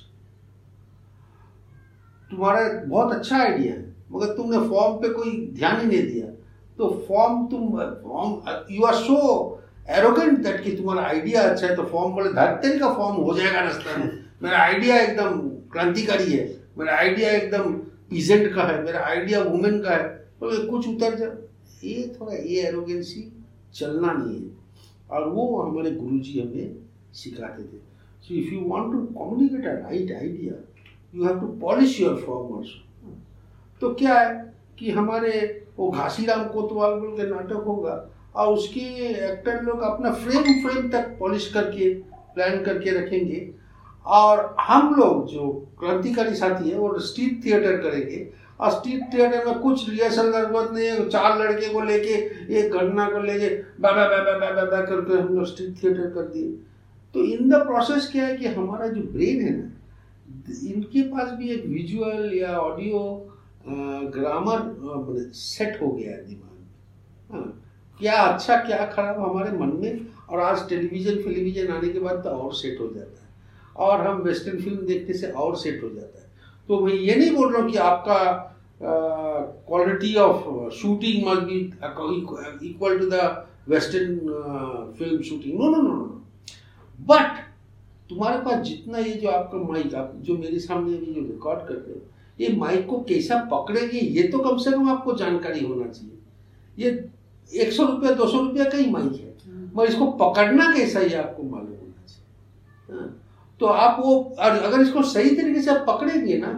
[2.32, 6.26] तुम्हारा बहुत अच्छा आइडिया है, मगर तुमने फॉर्म पे कोई ध्यान ही नहीं दिया।
[6.80, 7.70] तो फॉर्म तुम
[8.04, 9.20] form you are so
[9.90, 13.60] arrogant that कि तुम्हारा आइडिया अच्छा है तो फॉर्म बोले धरते का फॉर्म हो जाएगा
[13.60, 15.40] रास्ता में। मेरा आइडिया एकदम
[15.72, 16.46] क्रांतिकारी है।
[16.78, 17.74] मेरा आइडिया एकदम
[18.10, 20.08] पीजेंट का है। मेरा आइडिया वुमेन का है।
[20.40, 21.26] बोले कुछ उतर जा।
[21.84, 23.32] ये थोड़ा ये एरोगेंसी
[23.76, 24.56] चलना नहीं है।
[25.12, 26.76] और वो हमारे गुरु जी हमें
[27.14, 27.78] सिखाते थे।
[28.24, 30.54] So if you want to communicate a right idea
[31.14, 33.16] you have to polish your form also
[33.82, 34.34] तो क्या है
[34.80, 35.32] कि हमारे
[35.78, 37.94] वो घासीराम कोतवाल बोल के नाटक होगा,
[38.36, 38.80] और उसके
[39.26, 41.94] एक्टर लोग अपना फ्रेम फ्रेम तक पॉलिश करके
[42.34, 43.40] प्लान करके रखेंगे।
[44.08, 48.28] और हम लोग जो क्रांतिकारी साथी है वो स्ट्रीट थिएटर करेंगे।
[48.60, 52.14] और स्ट्रीट थिएटर में कुछ रिहर्सल ज़रूरत नहीं है चार लड़के को लेके
[52.60, 53.50] एक घटना को लेके
[53.82, 56.52] बा बा बा बा करके हम लोग स्ट्रीट थिएटर कर दिए।
[57.16, 59.72] तो इन द प्रोसेस क्या है कि हमारा जो ब्रेन है ना
[60.70, 63.00] इनके पास भी एक विजुअल या ऑडियो
[64.16, 66.68] ग्रामर सेट हो गया है दिमाग में।
[67.32, 67.64] हाँ,
[68.00, 72.30] क्या अच्छा क्या खराब हमारे मन में और आज टेलीविज़न फिल्मीजन आने के बाद तो
[72.30, 73.27] और सेट हो जाता है।
[73.78, 76.26] और हम वेस्टर्न फ़िल्म देखने से और सेट हो जाता है।
[76.70, 78.20] तो मैं ये नहीं बोल रहा हूँ कि आपका
[78.82, 81.60] quality of shooting must be
[82.70, 84.18] equal to the western
[85.00, 86.06] film shooting no no no no
[87.00, 87.46] but
[88.10, 91.92] तुम्हारे पास जितना ये जो आपका माइक आप जो मेरे सामने अभी जो रिकॉर्ड करते
[91.92, 92.00] हो
[92.40, 96.18] ये माइक को कैसा पकड़ेंगे ये तो कम से कम आपको जानकारी होना चाहिए।
[96.78, 96.90] ये
[97.52, 99.36] एक सौ रुपया दो सौ रुपया का ही माइक है
[99.76, 103.08] मगर इसको पकड़ना कैसा ये आपको मालूम होना चाहिए। हाँ।
[103.62, 106.54] तो आप वो अगर इसको सही तरीके से आप पकड़ेंगे ना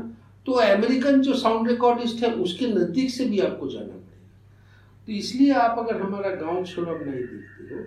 [0.45, 5.53] तो अमेरिकन जो साउंड रिकॉर्डिस्ट है, उसके नज़दीक से भी आपको जाना पड़ेगा। तो इसलिए
[5.55, 7.83] आप अगर हमारा गाँव सौरभ नहीं देखते हो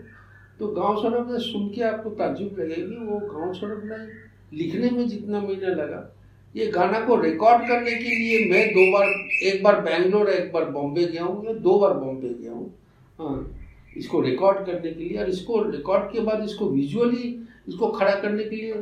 [0.59, 5.09] तो गाँव सौरभ नहीं सुन के आपको ताजुब लगेगी, वो गाँव छोड़ब नहीं लिखने में
[5.09, 6.09] जितना महीना लगा।
[6.55, 9.07] ये गाना को रिकॉर्ड करने के लिए मैं दो बार,
[9.43, 12.73] एक बार बैंगलोर, एक बार बॉम्बे गया हूँ या दो बार बॉम्बे गया हूँ।
[13.19, 13.57] हाँ
[13.97, 18.45] इसको रिकॉर्ड करने के लिए, और इसको रिकॉर्ड के बाद इसको विजुअली इसको खड़ा करने
[18.45, 18.73] के लिए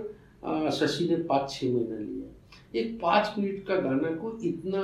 [0.70, 4.82] शशि ने पाँच छः महीना लिया। एक पाँच मिनट का गाना को इतना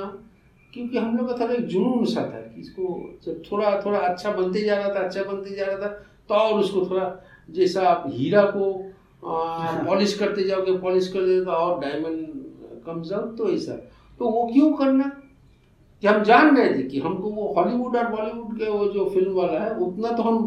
[0.73, 2.83] क्योंकि हम लोग का थोड़ा एक जुनून सा था कि इसको
[3.25, 5.87] जब थोड़ा थोड़ा अच्छा बनते जा रहा था अच्छा बनते जा रहा था
[6.29, 7.05] तो और उसको थोड़ा
[7.49, 8.71] जैसा आप हीरा को
[9.23, 12.27] पॉलिश करते जाओगे पॉलिश कर देते और डायमंड
[12.85, 13.73] कम्स आउट तो ऐसा
[14.19, 15.11] तो वो क्यों करना?
[16.03, 19.33] कि हम जान रहे थे कि हमको वो हॉलीवुड और बॉलीवुड के वो जो फ़िल्म
[19.33, 20.45] वाला है उतना तो हम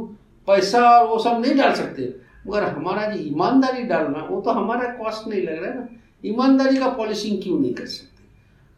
[0.49, 2.03] पैसा और वो सब नहीं डाल सकते।
[2.47, 5.89] मगर हमारा जो ईमानदारी डालना, वो तो हमारा कॉस्ट नहीं लग रहा है ना।
[6.25, 8.25] ईमानदारी का पॉलिशिंग क्यों नहीं कर सकते?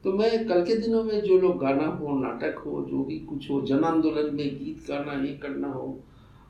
[0.04, 3.50] तो मैं कल के दिनों में जो लोग गाना हो, नाटक हो, जो भी कुछ
[3.50, 5.98] हो, जन आंदोलन में गीत गाना, ये करना हो,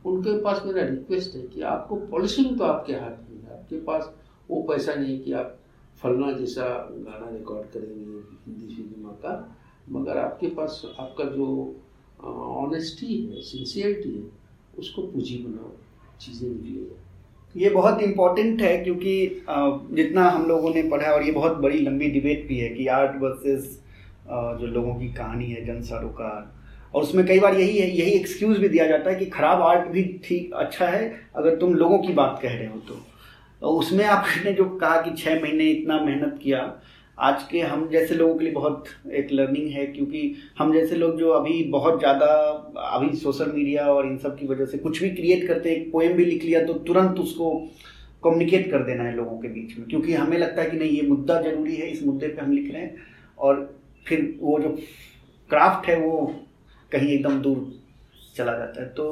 [0.07, 4.13] उनके पास मेरा रिक्वेस्ट है कि आपको पॉलिशिंग तो आपके हाथ में है। आपके पास
[4.51, 5.59] वो पैसा नहीं है कि आप
[6.03, 9.57] फलना जैसा गाना रिकॉर्ड करेंगे हिंदी फ़िल्म का,
[9.91, 11.47] मगर आपके पास आपका जो
[12.25, 14.25] ऑनेस्टी है सिंसियरिटी है,
[14.79, 15.71] उसको पूंजी बनाओ,
[16.21, 17.02] चीज़ें निकलेगा।
[17.57, 19.45] ये बहुत इम्पोर्टेंट है क्योंकि
[19.93, 23.21] जितना हम लोगों ने पढ़ा और ये बहुत बड़ी लंबी डिबेट भी है कि आर्ट
[23.23, 23.79] वर्सेस
[24.61, 26.51] जो लोगों की कहानी है जन सरोकार।
[26.95, 29.89] और उसमें कई बार यही है यही एक्सक्यूज भी दिया जाता है कि खराब आर्ट
[29.89, 34.53] भी ठीक अच्छा है अगर तुम लोगों की बात कह रहे हो तो, उसमें आपने
[34.53, 36.61] जो कहा कि छः महीने इतना मेहनत किया
[37.19, 41.19] आज के हम जैसे लोगों के लिए बहुत एक लर्निंग है, क्योंकि हम जैसे लोग
[41.19, 42.27] जो अभी बहुत ज़्यादा,
[42.87, 45.91] अभी सोशल मीडिया और इन सब की वजह से कुछ भी क्रिएट करते हैं एक
[45.93, 47.51] पोएम भी लिख लिया तो तुरंत उसको
[48.23, 51.03] कम्युनिकेट कर देना है लोगों के बीच में, क्योंकि हमें लगता है कि नहीं, ये
[51.03, 52.97] मुद्दा ज़रूरी है, इस मुद्दे पर हम लिख रहे हैं,
[53.39, 53.75] और
[54.07, 54.69] फिर वो जो
[55.51, 56.35] क्राफ्ट है, वो
[56.93, 57.73] कहीं एकदम दूर
[58.37, 59.05] चला जाता है। तो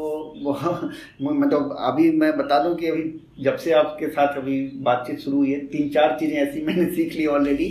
[0.45, 0.91] वह
[1.23, 3.03] मतलब अभी मैं बता दूँ कि अभी
[3.41, 7.15] जब से आपके साथ अभी बातचीत शुरू हुई है, तीन चार चीज़ें ऐसी मैंने सीख
[7.15, 7.69] ली ऑलरेडी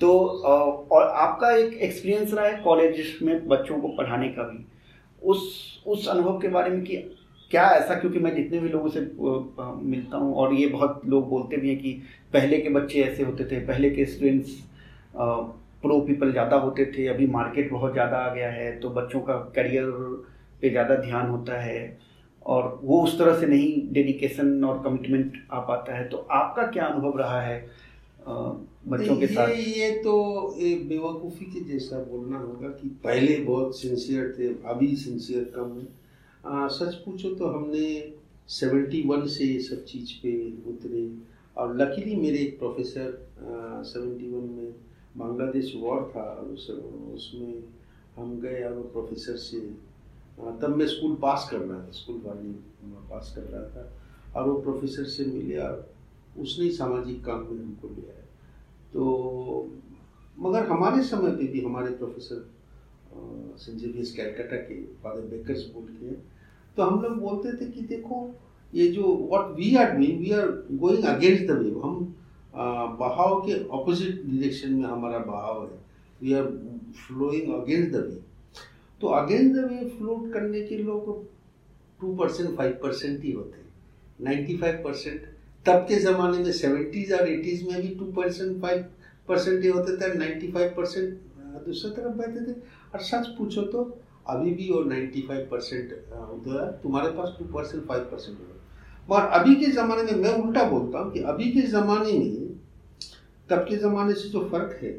[0.00, 4.64] तो और आपका एक एक्सपीरियंस रहा है कॉलेज में बच्चों को पढ़ाने का भी।
[5.22, 6.96] उस उस अनुभव के बारे में कि
[7.50, 11.56] क्या ऐसा, क्योंकि मैं जितने भी लोगों से मिलता हूँ, और ये बहुत लोग बोलते
[11.56, 11.92] भी हैं कि
[12.32, 14.50] पहले के बच्चे ऐसे होते थे, पहले के स्टूडेंट्स
[15.82, 19.34] प्रो पीपल ज़्यादा होते थे, अभी मार्केट बहुत ज़्यादा आ गया है तो बच्चों का
[19.56, 19.90] करियर
[20.62, 21.98] पे ज़्यादा ध्यान होता है।
[22.48, 26.84] और वो उस तरह से नहीं डेडिकेशन और कमिटमेंट आ पाता है। तो आपका क्या
[26.86, 27.60] अनुभव रहा है
[28.28, 29.48] बच्चों के साथ?
[29.48, 30.12] ये तो
[30.88, 36.94] बेवकूफ़ी के जैसा बोलना होगा कि पहले बहुत सिंसियर थे, अभी सिंसियर कम है। सच
[37.04, 37.88] पूछो तो हमने
[38.50, 40.32] सेवेंटी वन से ये सब चीज़ पे
[40.70, 41.08] उतरे
[41.56, 44.72] और लकीली मेरे एक प्रोफेसर सेवेंटी वन में
[45.16, 46.70] बांग्लादेश वॉर था उस,
[47.14, 47.54] उसमें
[48.16, 49.60] हम गए और प्रोफेसर से
[50.60, 52.52] तब मैं स्कूल पास कर रहा था, स्कूल वाली
[53.10, 53.92] पास कर रहा था।
[54.36, 55.90] और वो प्रोफेसर से मिले और
[56.38, 58.26] उसने सामाजिक काम में हमको लिया है।
[58.92, 59.70] तो
[60.36, 62.48] मगर हमारे समय पे भी हमारे प्रोफेसर
[63.58, 63.80] सेंट
[64.16, 66.12] कैलकाटा के फादर बेकर्स बोल के
[66.76, 68.16] तो हम लोग बोलते थे कि देखो,
[68.72, 72.14] ये जो what we are doing we are going against the wave हम
[73.00, 75.78] बहाव के ऑपोजिट डायरेक्शन में हमारा बहाव है।
[76.22, 76.46] We are
[77.06, 78.22] flowing against the wave
[79.00, 81.26] तो अगेंस्ट द वेव फ्लोट करने के लोग
[82.00, 83.66] टू परसेंट फाइव परसेंट ही होते हैं।
[84.20, 85.26] नाइन्टी फाइव परसेंट
[85.66, 88.84] तब के ज़माने में सेवेंटीज़ और एटीज़ में भी टू परसेंट फाइव
[89.28, 91.18] परसेंट ही होते थे नाइन्टी फाइव परसेंट
[91.64, 92.52] दूसरी तरफ़ बैठे थे।
[92.94, 93.82] और सच पूछो तो
[94.28, 98.54] अभी भी वो नाइन्टी फाइव परसेंट उधर तुम्हारे पास टू परसेंट फाइव परसेंट होगा।
[99.08, 102.48] मगर अभी के ज़माने में मैं उल्टा बोलता हूँ कि अभी के ज़माने में,
[103.48, 104.90] तब के ज़माने से जो फ़र्क है,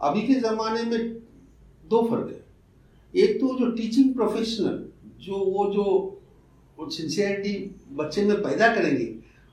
[0.00, 1.12] अभी के ज़माने में
[1.84, 2.35] दो फ़र्क है।
[3.14, 4.84] एक तो जो टीचिंग प्रोफेशनल
[5.20, 6.12] जो वो जो
[6.78, 7.52] सिंसियरिटी
[7.92, 9.04] बच्चे में पैदा करेंगे,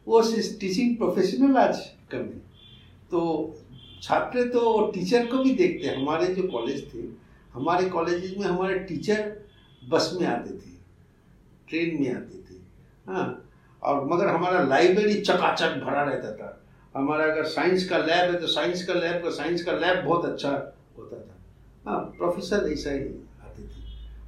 [0.07, 0.21] वो
[0.59, 1.79] टीचिंग प्रोफेशनल आज
[2.11, 2.39] कर दें।
[3.11, 3.21] तो
[4.03, 7.03] छात्र तो टीचर को भी देखते हैं। हमारे जो कॉलेज थे,
[7.53, 9.31] हमारे कॉलेज में हमारे टीचर
[9.81, 10.71] बस में आते थे
[11.69, 12.59] ट्रेन में आते थे।
[13.07, 13.27] हाँ
[13.81, 16.59] और मगर हमारा लाइब्रेरी चकाचक भरा रहता था।
[16.95, 20.25] हमारा अगर साइंस का लैब है तो साइंस का लैब का साइंस का लैब बहुत
[20.25, 20.49] अच्छा
[20.97, 21.39] होता था।
[21.85, 22.99] हाँ प्रोफेसर ऐसा ही।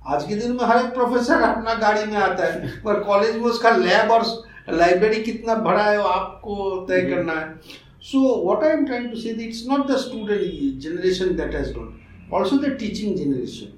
[0.08, 3.44] आज के दिन में हर एक प्रोफेसर अपना गाड़ी में आता है पर कॉलेज में
[3.44, 4.24] उसका लैब और
[4.70, 7.56] लाइब्रेरी कितना बड़ा है वो आपको तय। करना है।
[8.02, 12.30] So what I am trying to say it's not the student generation that has done
[12.34, 13.74] also the teaching generation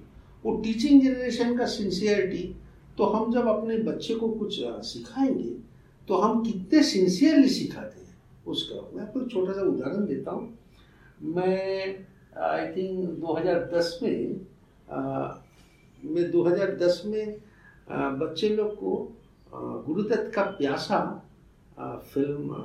[0.45, 2.43] वो टीचिंग जनरेशन का सिंसियरिटी
[2.97, 5.49] तो हम जब अपने बच्चे को कुछ सिखाएँगे
[6.07, 8.15] तो हम कितने सिंसियरली सिखाते हैं
[8.47, 10.57] उसका। मैं आपको छोटा सा उदाहरण देता हूँ।
[11.35, 11.95] मैं
[12.51, 14.39] आई थिंक 2010 में
[16.05, 17.37] मैं 2010 में
[18.19, 18.91] बच्चे लोग को
[19.53, 20.99] गुरुदत्त का प्यासा
[22.13, 22.55] फ़िल्म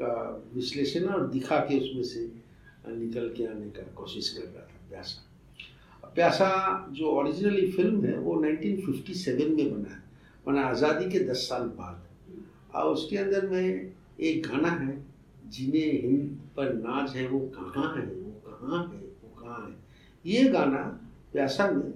[0.00, 0.12] का
[0.54, 2.20] विश्लेषण और दिखा के उसमें से
[2.88, 5.24] निकल के आने का कोशिश कर रहा था प्यासा।
[6.14, 6.50] प्यासा
[6.92, 10.02] जो ओरिजिनली फ़िल्म है, वो 1957 में बना है।
[10.46, 11.96] बना आज़ादी के 10 साल बाद।
[12.74, 14.96] और उसके अंदर में एक गाना है
[15.48, 19.74] जिन्हें हिंद पर नाज है, वो कहाँ है, वो कहाँ है, वो कहाँ है?
[20.24, 20.82] ये गाना
[21.34, 21.92] में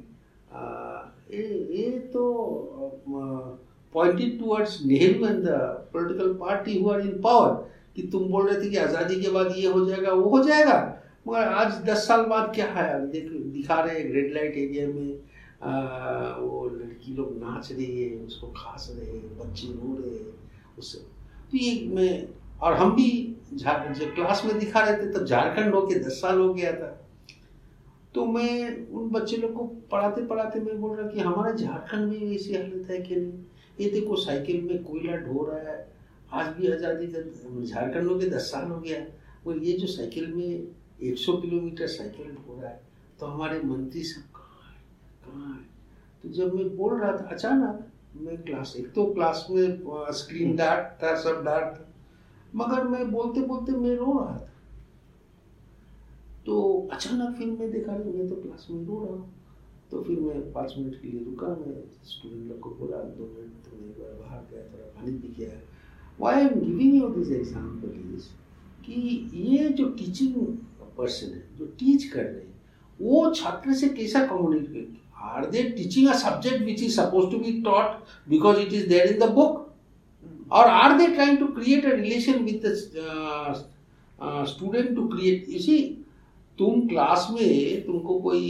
[1.32, 2.22] ये तो
[3.92, 5.48] pointed towards Nehru and the
[5.92, 7.52] political party who are in power
[7.96, 10.78] कि तुम बोल रहे थे कि आज़ादी के बाद ये हो जाएगा वो हो जाएगा।
[11.28, 13.10] मगर आज दस साल बाद क्या है?
[13.10, 15.18] देख दिखा रहे हैं रेड लाइट एरिया में
[15.62, 20.32] आ, वो लड़की लोग नाच रही है उसको खास रहे हैं बच्चे रो रहे हैं
[20.78, 22.28] उससे। तो ये मैं
[22.60, 26.38] और हम भी झारखंड जब क्लास में दिखा रहे थे तब झारखंड होके दस साल
[26.38, 26.98] हो गया था।
[28.14, 32.34] तो मैं उन बच्चे लोग को पढ़ाते पढ़ाते मैं बोल रहा कि हमारे झारखंड में
[32.34, 33.32] ऐसी हालत है कि नहीं
[33.80, 35.90] ये देखो साइकिल में कोयला ढो रहा है।
[36.32, 39.04] आज भी आज़ादी झारखंड हो दस साल हो गया।
[39.46, 40.66] और ये जो साइकिल में
[41.04, 42.80] 100 किलोमीटर साइकिल ढो रहा है
[43.20, 44.80] तो हमारे मंत्री सब कहाँ है?
[45.24, 45.64] कहाँ है?
[46.22, 49.78] तो जब मैं बोल रहा था, अचानक मैं क्लास, एक तो क्लास में
[50.12, 51.88] स्क्रीन डार्क था, सब डार्क था।
[52.54, 54.51] मगर मैं बोलते बोलते मैं रो रहा था।
[56.46, 59.30] तो अचानक फिर मैं देखा नहीं मैं तो क्लास में रो रहा हूँ।
[59.90, 61.74] तो फिर मैं पाँच मिनट के लिए रुका मैं
[62.10, 65.34] स्टूडेंट लोग को बोला दो मिनट तो मैं एक बार बाहर गया थोड़ा पानी पी
[65.38, 65.60] गया
[66.20, 68.28] why am giving you this example is
[68.86, 68.94] कि
[69.50, 70.34] ये जो टीचिंग
[70.98, 72.60] पर्सन है जो टीच कर रहे हैं
[73.00, 75.00] वो छात्र से कैसा communicate
[75.32, 79.12] are they teaching a subject which is suppose to be taught because it is there
[79.12, 79.60] in the book
[81.14, 83.58] trying to create a relation with the uh,
[84.18, 85.48] uh, student to create?
[85.48, 86.01] You see
[86.58, 88.42] तुम class में तुमको कोई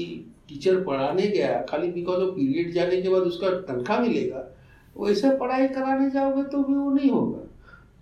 [0.49, 4.49] teacher पढ़ाने गया, खाली because of period जाने के बाद उसका तनख्वाह मिलेगा
[4.97, 7.39] वैसे पढ़ाई कराने जाओगे तो भी वो नहीं होगा।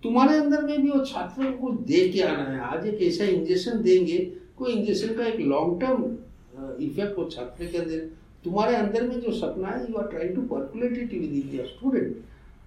[0.03, 3.81] तुम्हारे अंदर में भी वो छात्रों को दे के आना है, आज एक ऐसा इंजेक्शन
[3.81, 4.17] देंगे,
[4.57, 6.03] कोई इंजेक्शन का एक लॉन्ग टर्म
[6.83, 7.97] इफ़ेक्ट वो छात्र के अंदर,
[8.45, 12.15] तुम्हारे अंदर में जो सपना है you are trying to percolate it with your student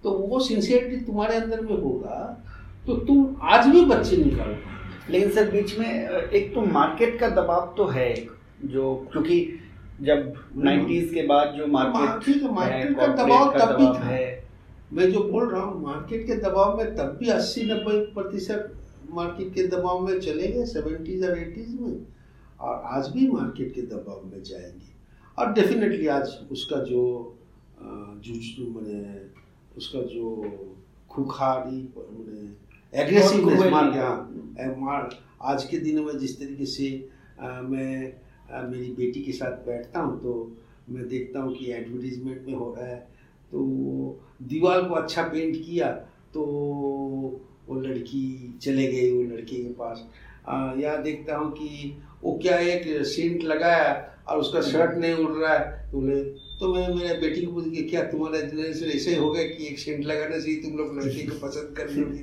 [0.03, 2.17] तो वो सिंसियरिटी तुम्हारे अंदर में होगा
[2.87, 4.53] तो तुम आज भी बच्चे निकाल
[5.09, 8.13] लेकिन सर बीच में एक तो मार्केट का दबाव तो है
[8.65, 9.59] जो क्योंकि
[10.01, 14.47] जब 90s के बाद जो मार्केट मार्केट मार्केट का दबाव तब भी था। है।
[14.93, 18.73] मैं जो बोल रहा हूँ मार्केट के दबाव में तब भी अस्सी नब्बे प्रतिशत
[19.13, 21.95] मार्केट के दबाव में चले गए सेवेंटीज और एटीज में
[22.59, 24.93] और आज भी मार्केट के दबाव में जाएँगे।
[25.37, 27.01] और डेफिनेटली आज उसका जो
[28.25, 29.19] जुझ मैंने
[29.77, 30.25] उसका जो
[31.09, 32.64] खुखारी मैंने
[32.95, 35.09] एग्रेसिवनेस बहुत मार मार
[35.51, 36.87] आज के दिनों में जिस तरीके से
[37.39, 38.11] अ, मैं
[38.51, 40.33] अ, मेरी बेटी के साथ बैठता हूँ तो
[40.89, 42.97] मैं देखता हूँ कि एडवर्टीजमेंट में हो रहा है।
[43.51, 45.87] तो दीवार को अच्छा पेंट किया
[46.33, 46.41] तो
[47.67, 48.23] वो लड़की
[48.61, 50.05] चले गई वो लड़के के पास।
[50.47, 53.93] आ, या देखता हूँ कि वो क्या एक सेंट लगाया
[54.29, 56.21] और उसका शर्ट नहीं उड़ रहा है तो बोले
[56.59, 59.79] तो मैं मेरे बेटी को पूछ के क्या तुम्हारा इतना ऐसे हो गया कि एक
[59.79, 62.19] सेंट लगाना चाहिए तुम लोग लड़की को पसंद कर लोगे?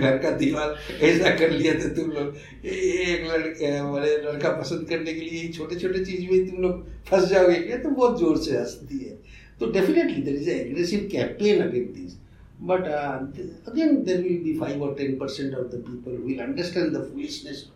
[0.00, 0.74] घर का दीवार
[1.08, 2.36] ऐसा कर लिया था तुम लोग?
[2.66, 7.28] एक लड़के, हमारे लड़का पसंद करने के लिए छोटे छोटे चीज़ में तुम लोग फंस
[7.30, 7.78] जाओगे क्या?
[7.78, 9.16] तो बहुत ज़ोर से हंसती है।
[9.60, 12.18] तो definitely there is aggressive campaign against this
[12.62, 17.08] but again there will be five और ten percent of the people will understand the
[17.12, 17.66] foolishness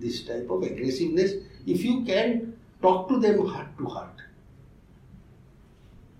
[0.00, 2.38] this type of aggressiveness if you can
[2.82, 4.26] talk to them heart to heart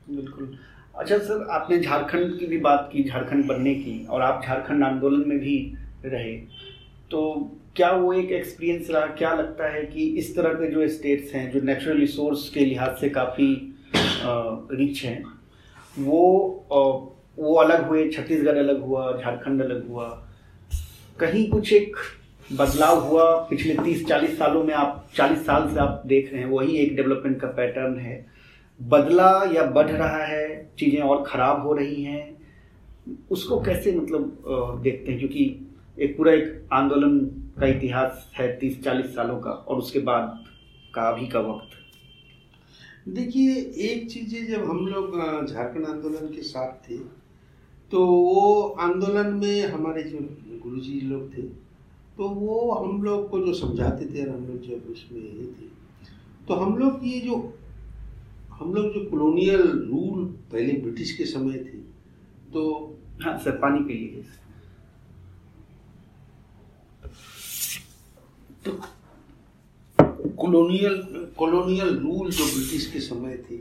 [0.09, 0.57] बिल्कुल।
[0.95, 5.29] अच्छा sir आपने झारखंड की भी बात की झारखंड बनने की और आप झारखंड आंदोलन
[5.29, 5.57] में भी
[6.05, 6.37] रहे।
[7.11, 7.21] तो
[7.77, 9.07] क्या वो एक एक्सपीरियंस रहा?
[9.07, 12.97] क्या लगता है कि इस तरह के जो स्टेट्स हैं जो नेचुरल रिसोर्स के लिहाज
[12.97, 13.51] से काफ़ी
[14.75, 15.23] रिच हैं
[15.99, 16.25] वो
[16.73, 16.79] अ,
[17.39, 20.07] वो अलग हुए छत्तीसगढ़ अलग हुआ झारखंड अलग हुआ।
[21.21, 21.97] कहीं कुछ एक
[22.53, 23.25] बदलाव हुआ?
[23.51, 26.97] पिछले तीस चालीस सालों में आप चालीस साल से आप देख रहे हैं वही एक
[26.97, 28.38] डेवलपमेंट का पैटर्न है।
[28.81, 32.37] बदला या बढ़ रहा है, चीज़ें और ख़राब हो रही हैं,
[33.31, 35.19] उसको कैसे मतलब देखते हैं?
[35.19, 35.67] क्योंकि
[35.99, 37.19] एक पूरा एक आंदोलन
[37.59, 40.45] का इतिहास है तीस चालीस सालों का और उसके बाद
[40.95, 41.77] का अभी का वक्त।
[43.11, 45.17] देखिए, एक चीज़ जब हम लोग
[45.47, 46.99] झारखंड आंदोलन के साथ थे
[47.91, 50.19] तो वो आंदोलन में हमारे जो
[50.63, 51.43] गुरुजी लोग थे
[52.19, 55.67] तो वो हम लोग को जो समझाते थे और हम लोग जब उसमें ये थे
[56.49, 57.37] तो हम लोग ये जो
[58.61, 61.79] हम लोग जो कॉलोनियल रूल पहले ब्रिटिश के समय थे
[62.53, 62.63] तो
[63.23, 64.25] हाँ सर पानी पी लीजिए
[70.39, 70.97] कॉलोनियल
[71.39, 73.57] कॉलोनियल रूल जो ब्रिटिश के समय थे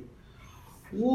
[0.94, 1.14] वो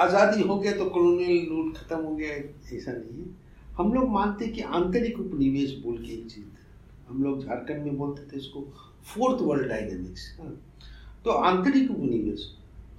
[0.00, 2.30] आज़ादी हो गया तो कॉलोनियल रूल खत्म हो गया
[2.76, 3.28] ऐसा नहीं है।
[3.76, 6.44] हम लोग मानते कि आंतरिक उपनिवेश बोल के एक चीज़
[7.08, 8.60] हम लोग झारखंड में बोलते थे इसको
[9.06, 10.22] फोर्थ वर्ल्ड डायनेमिक्स
[11.24, 12.48] तो आंतरिक उपनिवेश।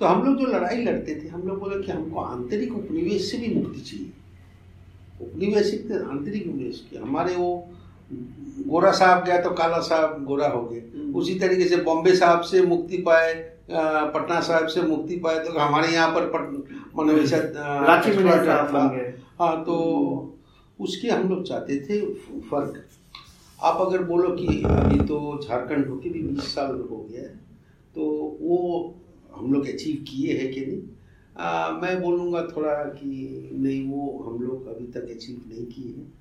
[0.04, 3.38] तो हम लोग जो लड़ाई लड़ते थे हम लोग बोले कि हमको आंतरिक उपनिवेश से
[3.38, 4.12] भी मुक्ति चाहिए।
[5.22, 7.48] उपनिवेशिक आंतरिक उपनिवेश की हमारे वो
[8.68, 10.82] गोरा साहब गया तो काला साहब गोरा हो गए।
[11.16, 13.34] उसी तरीके से बॉम्बे साहब से मुक्ति पाए
[13.70, 17.38] पटना साहब से मुक्ति पाए तो हमारे यहाँ पर पट ऐसा
[17.86, 19.78] रांची में expert साहब था। बन गए। हाँ तो
[20.80, 22.02] उसके हम लोग चाहते थे
[22.50, 22.84] फ़र्क।
[23.60, 27.36] आप अगर बोलो कि अभी तो झारखंड होके भी बीस साल हो गया है
[27.96, 28.10] तो
[28.42, 28.60] वो
[29.36, 30.82] हम लोग अचीव किए हैं कि नहीं?
[31.38, 36.12] आ, मैं बोलूँगा थोड़ा कि नहीं वो हम लोग अभी तक अचीव नहीं किए हैं।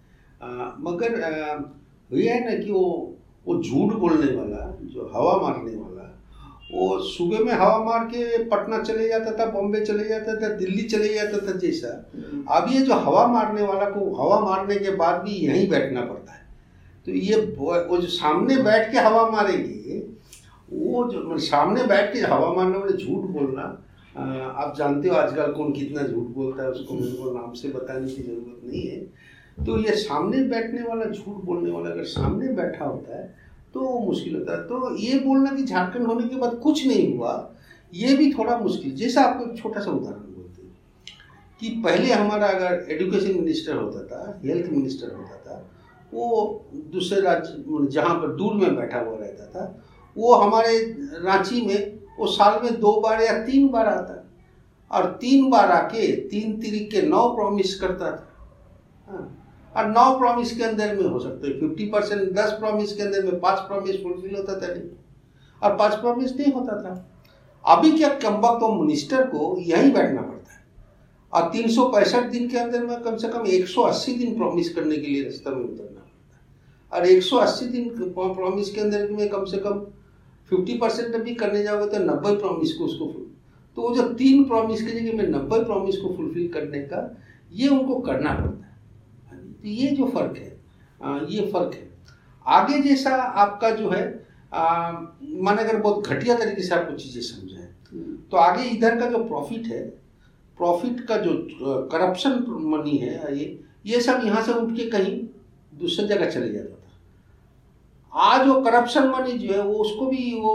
[0.80, 1.28] मगर आ,
[2.10, 6.08] ये है ना कि वो वो झूठ बोलने वाला जो हवा मारने वाला
[6.72, 10.82] वो सुबह में हवा मार के पटना चले जाता था बॉम्बे चले जाता था दिल्ली
[10.82, 11.88] चले जाता था जैसा।
[12.48, 16.32] अब ये जो हवा मारने वाला को हवा मारने के बाद भी यहीं बैठना पड़ता
[16.32, 16.46] है।
[17.06, 19.98] तो ये वो जो सामने बैठ के हवा मारेंगे
[20.74, 23.62] वो जो सामने बैठ के हवा मारने वाले झूठ बोलना
[24.14, 28.06] आप जानते हो आजकल कौन कितना झूठ बोलता है, उसको मेरे को नाम से बताने
[28.06, 29.00] की ज़रूरत नहीं है।
[29.58, 33.34] तो ये सामने बैठने वाला झूठ बोलने वाला अगर सामने बैठा होता है
[33.74, 37.16] तो वो मुश्किल होता है। तो ये बोलना कि झारखंड होने के बाद कुछ नहीं
[37.16, 37.32] हुआ,
[37.92, 40.72] ये भी थोड़ा मुश्किल। जैसा आपको एक छोटा सा उदाहरण बोलते हैं
[41.60, 45.56] कि पहले हमारा अगर एजुकेशन मिनिस्टर होता था, हेल्थ मिनिस्टर होता था,
[46.12, 49.64] वो दूसरे राज्य, जहाँ पर दूर में बैठा हुआ रहता था
[50.16, 50.78] वो हमारे
[51.24, 54.18] रांची में वो साल में दो बार या तीन बार आता
[54.90, 58.28] और तीन बार आके तीन तरीक के नौ प्रॉमिस करता था।
[59.08, 63.02] हाँ, और नौ प्रॉमिस के अंदर में हो सकता है। फिफ्टी परसेंट दस प्रॉमिस के
[63.02, 64.90] अंदर में पाँच प्रॉमिस फुलफिल होता था नहीं।
[65.62, 66.92] और पाँच प्रॉमिस नहीं होता था।
[67.64, 70.60] अभी क्या कम्बा को मिनिस्टर को यहीं बैठना पड़ता है।
[71.32, 74.34] और तीन सौ पैंसठ दिन के अंदर में कम से कम एक सौ अस्सी दिन
[74.36, 76.36] प्रॉमिस करने के लिए रास्ता में उतरना पड़ता
[76.96, 79.84] है। और एक सौ अस्सी दिन प्रॉमिस के अंदर में कम से कम
[80.53, 83.07] फिफ्टी परसेंट भी करने जाओगे तो नब्बे प्रॉमिस को उसको
[83.76, 86.98] तो वो जो तीन प्रॉमिस की जगह में नब्बे प्रॉमिस को फुलफिल करने का
[87.53, 90.50] ये उनको करना पड़ता है। तो ये जो फ़र्क है
[91.00, 91.88] आ, ये फ़र्क है।
[92.46, 94.05] आगे जैसा आपका जो है
[94.53, 97.68] मान अगर बहुत घटिया तरीके से आपको चीज़ें समझाएँ
[98.30, 99.80] तो आगे इधर का जो प्रॉफिट है
[100.59, 101.32] प्रॉफिट का जो
[101.92, 103.46] करप्शन मनी है ये
[103.86, 105.18] ये सब यहाँ से उठ के कहीं
[105.72, 106.71] दूसरी जगह चले जाता
[108.12, 110.54] आज वो करप्शन मनी जो है वो उसको भी वो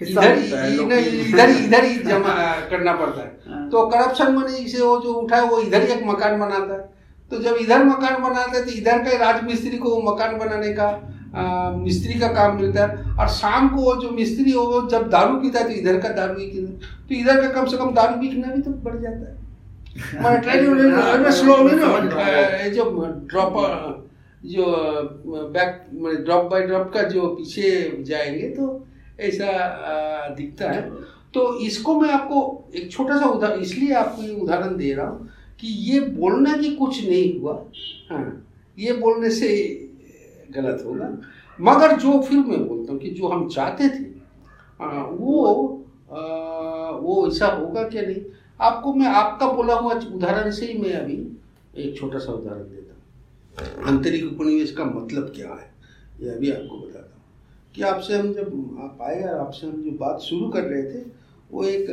[0.00, 2.34] इधर इधर इधर ही जमा
[2.70, 5.92] करना पड़ता है। हाँ। तो करप्शन मनी से वो जो उठा है वो इधर ही
[5.92, 6.88] एक मकान बनाता है।
[7.30, 10.86] तो जब इधर मकान बनाते हैं तो इधर का राजमिस्त्री को वो मकान बनाने का
[11.30, 15.08] आ, मिस्त्री का काम मिलता है। और शाम को वो जो मिस्त्री हो वो जब
[15.10, 16.46] दारू पीता है तो इधर का दारू भी
[17.08, 19.38] तो इधर का कम से कम दारू बिकना भी तो बढ़ जाता है।
[21.32, 22.84] स्लो में ना जो
[23.30, 23.54] ड्रॉप
[24.42, 24.64] जो
[25.54, 28.68] बैक मैंने ड्रॉप बाय ड्रॉप का जो पीछे जाएँगे तो
[29.20, 29.48] ऐसा
[30.36, 30.82] दिखता है।
[31.34, 32.38] तो इसको मैं आपको
[32.74, 35.28] एक छोटा सा उदाहरण इसलिए आपको ये उदाहरण दे रहा हूँ
[35.60, 37.54] कि ये बोलना कि कुछ नहीं हुआ
[38.10, 38.46] हाँ
[38.78, 39.48] ये बोलने से
[40.50, 41.08] गलत होगा।
[41.58, 44.04] मगर जो फिर मैं बोलता हूँ कि जो हम चाहते थे
[44.80, 46.18] आ, वो आ,
[46.96, 48.22] वो ऐसा होगा क्या नहीं?
[48.60, 51.16] आपको मैं आपका बोला हुआ उदाहरण से ही मैं अभी
[51.76, 52.79] एक छोटा सा उदाहरण हूँ।
[53.58, 55.70] आंतरिक उपनिवेश का मतलब क्या है?
[56.20, 57.22] यह अभी आपको बताता हूँ।
[57.74, 61.04] कि आपसे हम जब आप आए और आपसे हम जो बात शुरू कर रहे थे
[61.50, 61.86] वो एक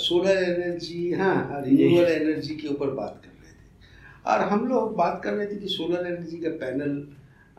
[0.00, 5.20] सोलर एनर्जी हाँ रिन्यूएबल एनर्जी के ऊपर बात कर रहे थे। और हम लोग बात
[5.24, 7.06] कर रहे थे कि सोलर एनर्जी का पैनल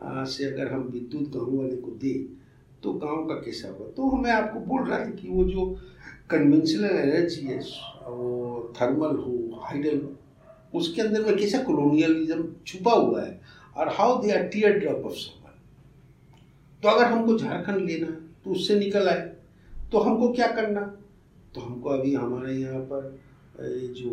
[0.02, 2.24] आ, से अगर हम विद्युत गाँव वाले को दें
[2.82, 3.84] तो गाँव का कैसा होगा?
[3.86, 5.66] तो मैं आपको बोल रहा था कि वो जो
[6.30, 7.58] कन्वेंशनल एनर्जी है
[8.06, 10.12] वो थर्मल हो हाइडल हो
[10.74, 13.40] उसके अंदर में कैसा कॉलोनियलिज्म छुपा हुआ है?
[13.76, 15.14] और how they are tear drop of
[16.82, 19.20] तो अगर हमको झारखंड लेना है तो उससे निकल आए।
[19.92, 20.80] तो हमको क्या करना?
[21.54, 23.18] तो हमको अभी हमारे यहाँ पर
[23.96, 24.10] जो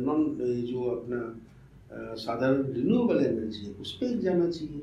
[0.00, 0.36] नॉन
[0.68, 1.20] जो अपना
[2.16, 4.80] साधारण रिन्यूएबल एनर्जी है, उस पर जाना चाहिए।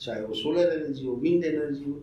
[0.00, 2.00] चाहे वो सोलर एनर्जी हो विंड एनर्जी हो।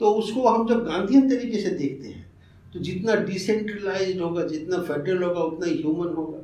[0.00, 2.30] तो उसको हम जब गांधीयन तरीके से देखते हैं
[2.72, 6.38] तो जितना डिसेंट्रलाइज होगा, जितना फेडरल होगा, उतना ह्यूमन होगा।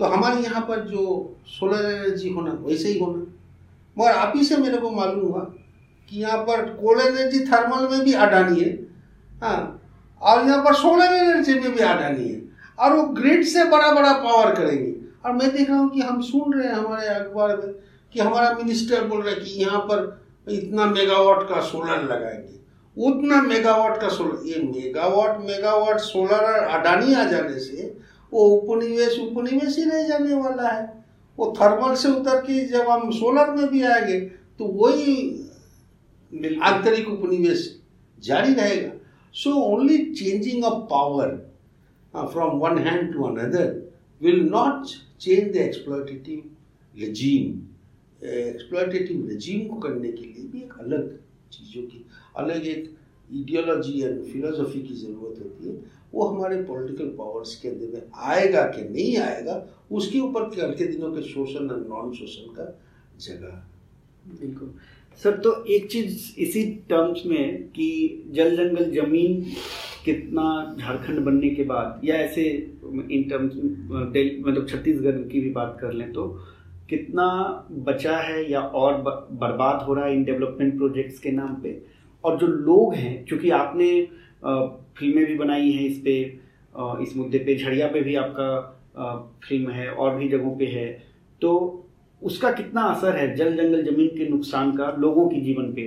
[0.00, 1.02] तो हमारे यहाँ पर जो
[1.46, 3.18] सोलर एनर्जी होना, वैसे ही होना।
[3.96, 5.40] मगर आप ही से मेरे को मालूम हुआ
[6.10, 8.70] कि यहाँ पर कोल एनर्जी थर्मल में भी अडानी है।
[9.42, 9.82] हाँ
[10.22, 12.40] और यहाँ पर सोलर एनर्जी में भी अडानी है।
[12.78, 14.94] और वो ग्रिड से बड़ा बड़ा पावर करेंगे।
[15.26, 17.72] और मैं देख रहा हूँ कि हम सुन रहे हैं हमारे अखबार में
[18.12, 22.58] कि हमारा मिनिस्टर बोल रहा है कि यहाँ पर इतना मेगावाट का सोलर लगाएँगे।
[22.96, 29.18] उतना मेगावाट का सोलर ये मेगावाट मेगावाट सोलर और अडानी आ जाने से वो उपनिवेश
[29.20, 30.82] उपनिवेश ही नहीं जाने वाला है।
[31.38, 34.18] वो थर्मल से उतर के जब हम सोलर में भी आएँगे
[34.58, 35.14] तो वही
[36.62, 37.64] आंतरिक उपनिवेश
[38.18, 38.92] जारी रहेगा।
[39.34, 41.28] So only changing of power
[42.14, 43.68] from one hand to another
[44.20, 44.86] will not
[45.20, 47.58] change the exploitative regime
[48.22, 51.08] exploitative regime को करने के लिए भी एक अलग
[51.52, 52.04] चीज़ों की
[52.36, 52.96] अलग एक
[53.32, 55.74] इडियोलॉजी एंड फिलोसफी की ज़रूरत होती है,
[56.14, 60.86] वो हमारे पॉलिटिकल पावर्स के अंदर में आएगा कि नहीं आएगा, उसके ऊपर कल के
[60.86, 62.64] दिनों के शोषण और नॉन शोषण का
[63.20, 63.62] जगह।
[64.40, 64.72] बिल्कुल।
[65.20, 67.90] सर तो एक चीज़ इसी टर्म्स में कि
[68.34, 69.42] जल जंगल ज़मीन
[70.04, 75.92] कितना झारखंड बनने के बाद, या ऐसे इन टर्म्स मतलब छत्तीसगढ़ की भी बात कर
[75.92, 76.26] लें तो
[76.90, 77.26] कितना
[77.80, 78.94] बचा है या और
[79.34, 81.70] बर्बाद हो रहा है इन डेवलपमेंट प्रोजेक्ट्स के नाम पे?
[82.24, 83.90] और जो लोग हैं, क्योंकि आपने
[84.98, 86.20] फ़िल्में भी बनाई हैं इस पे
[87.02, 90.88] इस मुद्दे पे, झड़िया पे भी आपका फ़िल्म है, और भी जगहों पे है
[91.42, 91.50] तो
[92.22, 95.86] उसका कितना असर है जल जंगल ज़मीन के नुकसान का, लोगों के जीवन पे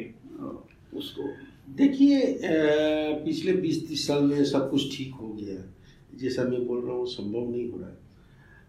[0.93, 1.23] उसको?
[1.71, 2.37] देखिए
[3.25, 5.63] पिछले बीस तीस साल में सब कुछ ठीक हो गया
[6.19, 8.01] जैसा मैं बोल रहा हूँ संभव नहीं हो रहा है।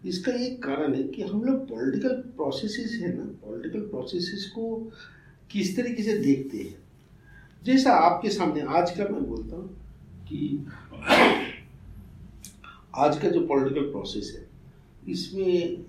[0.03, 4.91] इसका एक कारण है कि हम लोग पॉलिटिकल प्रोसेसेस है ना, पॉलिटिकल प्रोसेसेस को
[5.51, 6.75] किस तरीके से देखते हैं?
[7.65, 9.69] जैसा आपके सामने आज का मैं बोलता हूँ
[10.25, 10.65] कि
[12.95, 14.43] आज का जो पॉलिटिकल प्रोसेस है,
[15.11, 15.85] इसमें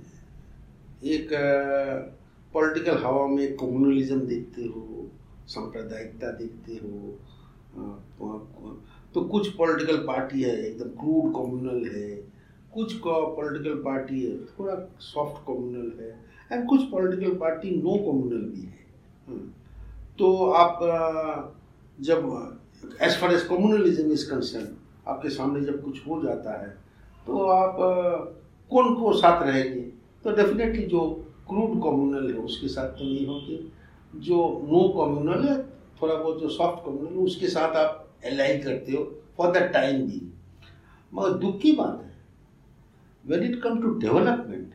[1.07, 1.29] एक
[2.55, 5.11] पॉलिटिकल हवा में कम्युनलिज्म देखते हो,
[5.49, 7.19] सांप्रदायिकता देखते हो
[9.15, 12.09] तो कुछ पॉलिटिकल पार्टी है, एकदम क्रूड कम्युनल है,
[12.75, 16.11] कुछ पॉलिटिकल पार्टी है, थोड़ा सॉफ्ट कम्युनल है
[16.53, 18.85] एंड कुछ पॉलिटिकल पार्टी नो कम्युनल भी है
[19.29, 19.49] हम्म।
[20.19, 21.55] तो आप
[21.99, 24.77] जब as far as communalism is concern
[25.09, 26.69] आपके सामने जब कुछ हो जाता है
[27.27, 27.77] तो आप,
[28.71, 29.81] कौन को साथ रहेंगे?
[30.25, 31.01] तो डेफिनेटली जो
[31.49, 33.59] क्रूड कम्युनल है, उसके साथ तो नहीं होंगे।
[34.21, 35.63] जो नो कम्युनल है,
[36.03, 39.05] थोड़ा बहुत जो सॉफ्ट कम्युनल है, उसके साथ आप एलाई करते हो
[39.37, 40.21] फॉर द टाइम भी
[41.13, 42.15] मगर दुख की बात है
[43.25, 44.75] when it come to development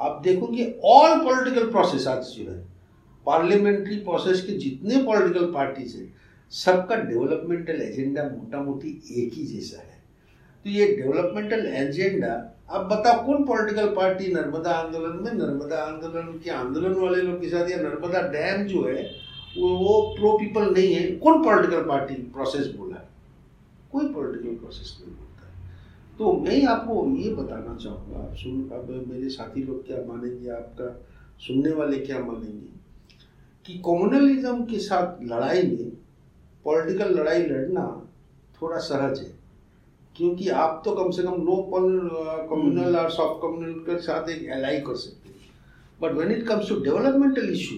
[0.00, 2.58] आप देखोगे ऑल पॉलिटिकल प्रोसेस आज जो है
[3.26, 6.12] पार्लियामेंट्री प्रोसेस के जितने पॉलिटिकल पार्टीज़ हैं
[6.52, 10.00] सबका डेवलपमेंटल एजेंडा मोटा मोटी एक ही जैसा है।
[10.64, 12.32] तो ये डेवलपमेंटल एजेंडा
[12.70, 15.32] अब बताओ कौन पॉलिटिकल पार्टी नर्मदा आंदोलन में?
[15.32, 19.02] नर्मदा आंदोलन के आंदोलन वाले लोग के साथ या नर्मदा डैम जो है,
[19.56, 23.08] वो वो प्रो पीपल नहीं है। कौन पॉलिटिकल पार्टी प्रोसेस बोला है?
[23.92, 25.30] कोई पॉलिटिकल प्रोसेस नहीं बोलता
[26.18, 31.06] तो मैं आपको ये बताना चाहूँगा, आप सुन, अब मेरे साथी लोग क्या मानेंगे, आपका
[31.40, 32.68] सुनने वाले क्या मानेंगे?
[33.66, 35.90] कि कम्युनलिज्म के साथ लड़ाई में
[36.64, 37.84] पॉलिटिकल लड़ाई लड़ना
[38.62, 39.30] थोड़ा सहज है
[40.16, 41.56] क्योंकि आप तो कम से कम नो
[42.50, 45.40] कम्युनल और सॉफ्ट कम्युनल के साथ एक एलाई कर सकते हैं।
[46.00, 47.76] But when it comes to developmental issue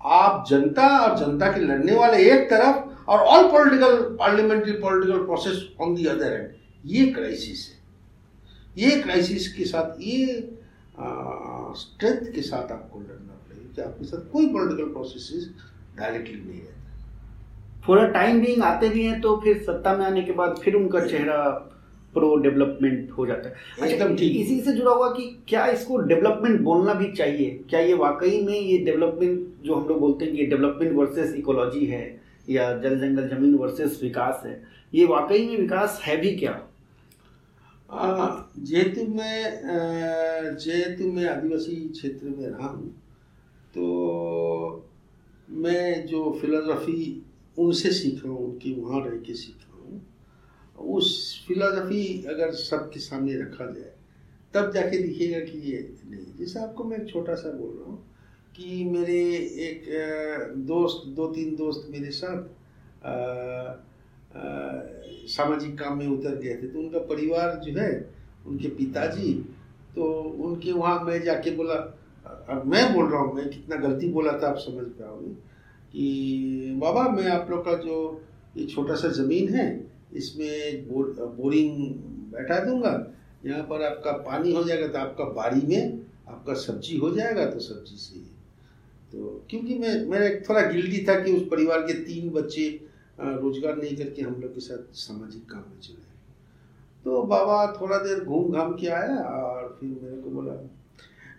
[0.00, 5.62] आप जनता और जनता के लड़ने वाले एक तरफ़ और all political parliamentary political process
[5.80, 6.48] on the other end
[6.84, 7.78] ये क्राइसिस है।
[8.78, 10.18] ये क्राइसिस के साथ ये
[11.76, 15.48] स्ट्रेंथ के साथ आपको लड़ना पड़ेगा कि आपके साथ कोई पॉलिटिकल प्रोसेस
[15.98, 16.79] डायरेक्टली नहीं रहता।
[17.88, 21.06] थोड़ा टाइम बीइंग आते भी हैं तो फिर सत्ता में आने के बाद फिर उनका
[21.06, 21.66] चेहरा
[22.14, 25.96] प्रो डेवलपमेंट हो जाता है। अच्छा, एकदम ठीक। इसी से जुड़ा हुआ कि क्या इसको
[25.96, 27.64] डेवलपमेंट बोलना भी चाहिए?
[27.70, 31.86] क्या ये वाकई में ये डेवलपमेंट जो हम लोग बोलते हैं कि डेवलपमेंट वर्सेस इकोलॉजी
[31.86, 32.20] है
[32.50, 34.62] या जल जंगल ज़मीन वर्सेस विकास है
[34.94, 36.62] ये वाकई में विकास है भी क्या?
[37.92, 38.28] आ,
[38.58, 39.60] में मैं
[41.12, 42.96] में आदिवासी क्षेत्र में रहा हूँ
[43.74, 44.88] तो
[45.50, 47.26] मैं जो फिलोसफी
[47.60, 50.00] उनसे सीखा हूँ, उनकी वहाँ रह के सीखा हूँ।
[50.96, 51.08] उस
[51.46, 53.92] फिलोसफी अगर सबके सामने रखा जाए,
[54.54, 57.98] तब जाके दिखेगा कि ये नहीं। जैसे आपको मैं छोटा सा बोल रहा हूँ
[58.56, 59.20] कि मेरे
[59.60, 59.84] एक
[60.66, 62.38] दोस्त, दो तीन दोस्त मेरे साथ
[65.28, 67.92] सामाजिक काम में उतर गए थे। तो उनका परिवार जो है,
[68.46, 69.32] उनके पिताजी
[69.94, 70.04] तो
[70.44, 71.74] उनके वहाँ मैं जाके बोला,
[72.48, 75.30] अब मैं बोल रहा हूँ, मैं कितना गलती बोला था आप समझ पाओगे
[75.92, 77.96] कि बाबा मैं आप लोग का जो
[78.56, 79.68] ये छोटा सा ज़मीन है
[80.14, 81.76] इसमें बोर, बोरिंग
[82.32, 82.92] बैठा दूँगा।
[83.44, 87.60] यहाँ पर आपका पानी हो जाएगा तो आपका बाड़ी में आपका सब्ज़ी हो जाएगा तो
[87.60, 88.20] सब्ज़ी से।
[89.12, 92.68] तो क्योंकि मैं मेरा एक थोड़ा गिल्टी था कि उस परिवार के तीन बच्चे
[93.20, 96.08] रोज़गार नहीं करके हम लोग के साथ सामाजिक काम में चले
[97.04, 100.52] तो बाबा थोड़ा देर घूम घाम के आया और फिर मेरे को बोला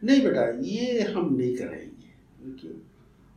[0.03, 2.73] नहीं बेटा ये हम नहीं कराएँगे। क्यों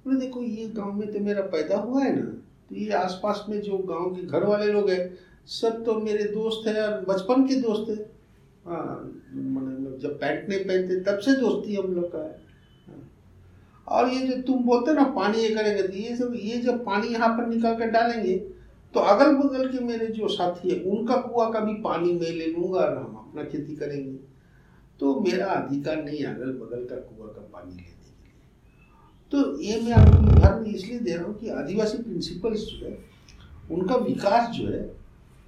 [0.06, 2.30] बोले देखो, ये गाँव में तो मेरा पैदा हुआ है ना
[2.68, 5.18] तो ये आसपास में जो गाँव के घर वाले लोग हैं,
[5.50, 8.04] सब तो मेरे दोस्त हैं और बचपन के दोस्त हैं।
[8.66, 12.42] हाँ मैंने जब पैंट नहीं पहनते, तब से दोस्ती हम लोग का है।
[13.88, 17.08] और ये जो तुम बोलते ना, पानी ये करेंगे तो ये सब, ये जब पानी
[17.08, 18.36] यहाँ पर निकाल कर डालेंगे
[18.94, 22.46] तो अगल बगल के मेरे जो साथी है, उनका कुआ का भी पानी मैं ले
[22.48, 24.18] लूँगा और हम अपना खेती करेंगे।
[25.00, 27.93] तो मेरा अधिकार नहीं अगल बगल का कुआ का पानी लिए
[29.32, 32.98] तो ये मैं आपको उदाहरण इसलिए दे रहा हूँ कि आदिवासी प्रिंसिपल्स जो है,
[33.70, 34.90] उनका विकास जो है,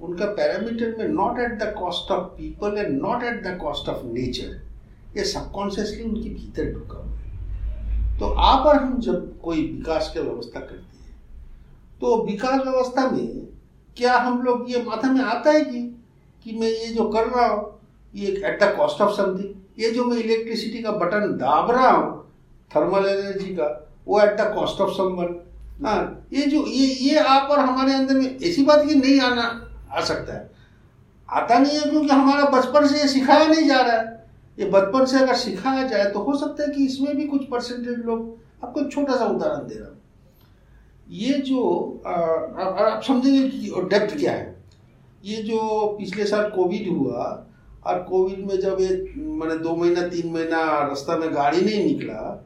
[0.00, 4.04] उनका पैरामीटर में not at the cost of people and not at the cost of
[4.06, 4.60] nature
[5.16, 10.20] ये सबकॉन्शियसली उनके भीतर ढुका हुआ है। तो आप और हम जब कोई विकास की
[10.20, 11.14] व्यवस्था करते हैं
[12.00, 13.46] तो विकास व्यवस्था में
[13.96, 15.82] क्या हम लोग ये माथा में आता है कि
[16.46, 17.72] कि मैं ये जो कर रहा हूँ,
[18.14, 22.24] ये at the cost of something ये जो मैं इलेक्ट्रिसिटी का बटन दाब रहा हूँ
[22.70, 23.68] थर्मल एनर्जी का,
[24.06, 25.34] वो at the cost of someone
[25.84, 29.42] हाँ ये जो, ये ये आप और हमारे अंदर में, ऐसी बात की नहीं आना,
[29.92, 30.50] आ सकता है।
[31.28, 34.14] आता नहीं है क्योंकि हमारा बचपन से ये सिखाया नहीं जा रहा है।
[34.58, 37.98] ये बचपन से अगर सिखाया जाए तो हो सकता है कि इसमें भी कुछ परसेंटेज
[38.06, 39.96] लोग आपको छोटा सा उदाहरण दे रहा हूँ।
[41.08, 41.62] ये जो
[42.06, 44.54] आप समझेंगे कि डेप्थ क्या है।
[45.24, 47.24] ये जो पिछले साल कोविड हुआ,
[47.86, 52.45] और कोविड में जब ये, मैंने दो महीना, तीन महीना रास्ता में गाड़ी नहीं निकला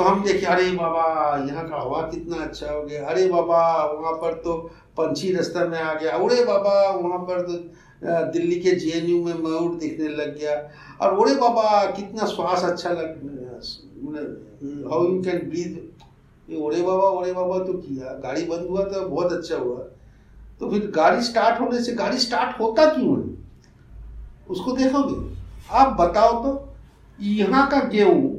[0.00, 1.02] तो हम देखे, अरे बाबा,
[1.46, 4.54] यहाँ का हवा कितना अच्छा हो गया। अरे बाबा, वहाँ पर तो
[4.96, 7.56] पंछी रास्ता में आ गया। अरे बाबा, वहाँ पर तो
[8.32, 10.54] दिल्ली के जेएनयू में मयूर दिखने लग गया।
[11.00, 13.28] और अरे बाबा, कितना श्वास अच्छा लग
[14.88, 15.76] हाउ यू कैन ब्रीथ
[16.48, 19.78] ये ओरे बाबा ओरे बाबा तो किया। गाड़ी बंद हुआ तो बहुत अच्छा हुआ।
[20.60, 23.24] तो फिर गाड़ी स्टार्ट होने से, गाड़ी स्टार्ट होता क्यों है?
[24.50, 25.22] उसको देखोगे?
[25.70, 26.58] आप बताओ तो।
[27.18, 28.29] यहाँ का गेहूँ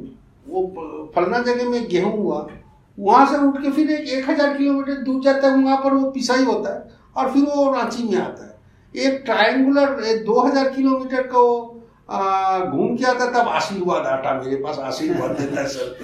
[0.52, 2.46] वो फलना जगह में गेहूँ हुआ,
[2.98, 6.10] वहाँ से उठ के फिर एक एक हज़ार किलोमीटर दूर जाता है, वहाँ पर वो
[6.10, 6.80] पिसाई होता है,
[7.16, 8.50] और फिर वो रांची में आता है।
[8.94, 11.68] एक ट्रायंगुलर दो हज़ार किलोमीटर का वो
[12.10, 15.96] घूम के आता तब आशीर्वाद आटा मेरे पास, आशीर्वाद देता है सर।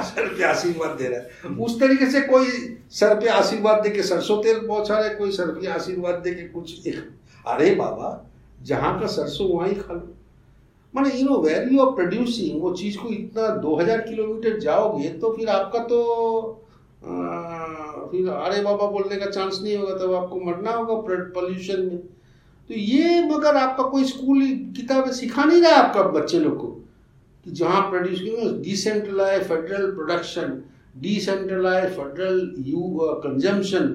[0.00, 2.46] सर पे आशीर्वाद दे रहा है। उस तरीके से कोई
[2.92, 6.34] सर पे आशीर्वाद दे के सरसों तेल पहुँचा रहा है कोई सर पे आशीर्वाद दे
[6.34, 6.88] के कुछ
[7.46, 8.08] अरे बाबा,
[8.62, 10.14] जहाँ का सरसों वहीं खा लो।
[10.94, 15.32] माने you know where you are producing वो चीज़ को इतना 2000 किलोमीटर जाओगे तो
[15.32, 16.00] फिर आपका तो
[17.06, 20.94] आ, फिर अरे बाबा बोलने का चांस नहीं होगा तब तो आपको मरना होगा
[21.34, 21.98] पॉल्यूशन में।
[22.70, 24.42] तो ये मगर आपका कोई स्कूल
[24.76, 26.66] किताबें सिखा नहीं रहा आपका बच्चे लोग को
[27.46, 30.62] कि जहाँ produce decentralize federal production
[31.00, 32.82] decentralize federal you
[33.24, 33.86] consumption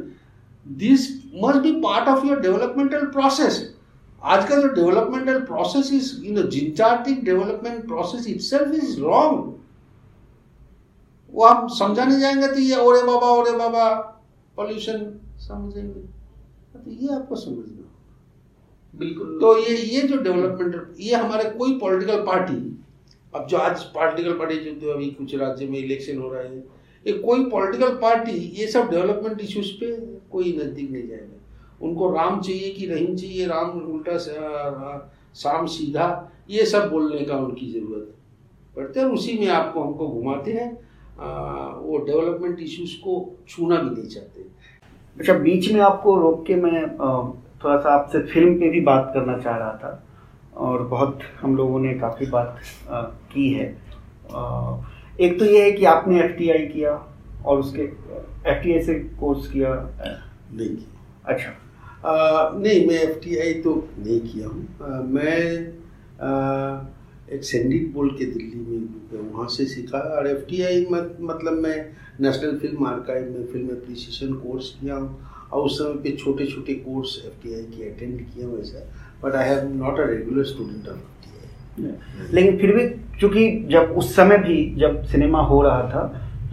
[0.65, 1.09] this
[1.43, 3.61] must be part of your developmental process
[4.25, 9.53] आज का जो developmental process is you know जिंचार्टिक development process it itself is wrong
[11.33, 13.85] वो आप समझाने जाएँगे तो ये ओरे बाबा ओरे बाबा
[14.57, 15.05] पॉल्यूशन
[15.39, 16.01] समझेंगे।
[16.73, 17.83] तो ये आपको समझना।
[18.93, 22.57] बिल्कुल। तो ये ये जो डेवलपमेंट ये हमारे कोई पॉलिटिकल पार्टी
[23.33, 26.57] अब जो आज पॉलिटिकल पार्टी जो तो अभी कुछ राज्य में इलेक्शन हो रहा है
[27.05, 29.95] ये कोई पॉलिटिकल पार्टी ये सब डेवलपमेंट इश्यूज़ पे
[30.31, 31.34] कोई नज़दीक नहीं जाएगा।
[31.81, 34.17] उनको राम चाहिए कि रहीम चाहिए राम उल्टा
[35.35, 36.07] शाम सीधा
[36.49, 38.13] ये सब बोलने का उनकी ज़रूरत
[38.75, 40.69] पड़ती है उसी में आपको हमको घुमाते हैं।
[41.19, 41.27] आ,
[41.77, 43.13] वो डेवलपमेंट इश्यूज़ को
[43.49, 44.45] छूना भी नहीं चाहते।
[45.17, 46.81] अच्छा बीच में आपको रोक के मैं
[47.63, 50.03] थोड़ा सा आपसे फ़िल्म पे भी बात करना चाह रहा था
[50.57, 52.59] और बहुत हम लोगों ने काफ़ी बात
[52.89, 53.67] आ, की है।
[54.31, 54.77] आ,
[55.19, 56.37] एक तो ये है कि आपने एफ़
[56.73, 56.95] किया
[57.45, 57.81] और उसके
[58.51, 59.73] एफ़ से कोर्स किया।
[60.53, 60.77] नहीं
[61.25, 61.51] अच्छा।
[62.05, 65.37] नहीं मैं एफटीआई तो नहीं किया हूँ। मैं
[66.21, 66.31] आ,
[67.31, 71.77] एक सेंडिट बोल के दिल्ली में वहाँ से सीखा। और एफ़ मत, मतलब मैं
[72.21, 75.17] नेशनल फ़िल्म आर्काइव में फ़िल्म एप्रिसिएशन कोर्स किया हूँ।
[75.53, 78.79] और उस समय पे छोटे छोटे कोर्स एफ़ टी आई के अटेंड किए वैसा
[79.23, 82.87] but I have not a regular student of F T I लेकिन फिर भी
[83.19, 86.03] चूँकि जब उस समय भी जब सिनेमा हो रहा था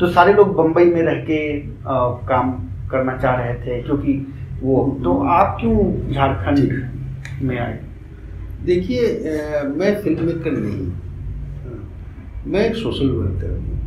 [0.00, 2.53] तो सारे लोग बम्बई में रह के आ, काम
[2.90, 4.12] करना चाह रहे थे। क्योंकि
[4.62, 5.76] वो। तो आप क्यों
[6.12, 6.68] झारखंड
[7.42, 7.78] में आए?
[8.64, 9.00] देखिए
[9.76, 10.82] मैं फ़िल्म मेकर नहीं
[12.46, 13.80] मैं एक सोशल वर्कर हूँ।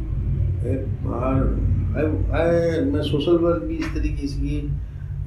[2.91, 4.61] मैं सोशल वर्क भी इस तरीके से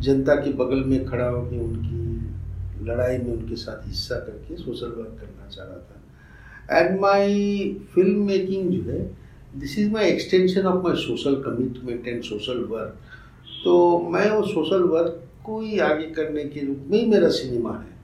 [0.02, 5.16] जनता के बगल में खड़ा होकर उनकी लड़ाई में उनके साथ हिस्सा करके सोशल वर्क
[5.20, 5.96] करना चाह रहा था।
[6.78, 7.32] एंड माई
[7.94, 9.00] फ़िल्म मेकिंग जो है
[9.54, 12.92] this is my extension of my social commitment and social work
[13.64, 13.72] तो
[14.12, 17.96] मैं वो सोशल वर्क को ही आगे करने के रूप में ही मेरा सिनेमा है।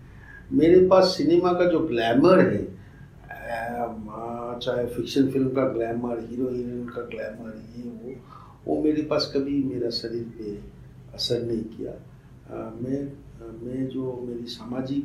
[0.52, 2.62] मेरे पास सिनेमा का जो ग्लैमर है
[4.56, 8.14] चाहे फिक्शन फ़िल्म का ग्लैमर हीरो हीरोइन का ग्लैमर ये वो
[8.66, 10.52] वो मेरे पास कभी मेरा शरीर पे
[11.14, 13.00] असर नहीं किया। आ, मैं
[13.62, 15.04] मैं जो मेरी सामाजिक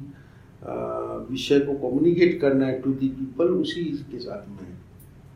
[1.32, 4.72] विषय को कम्युनिकेट करना है टू दी पीपल उसी के साथ मैं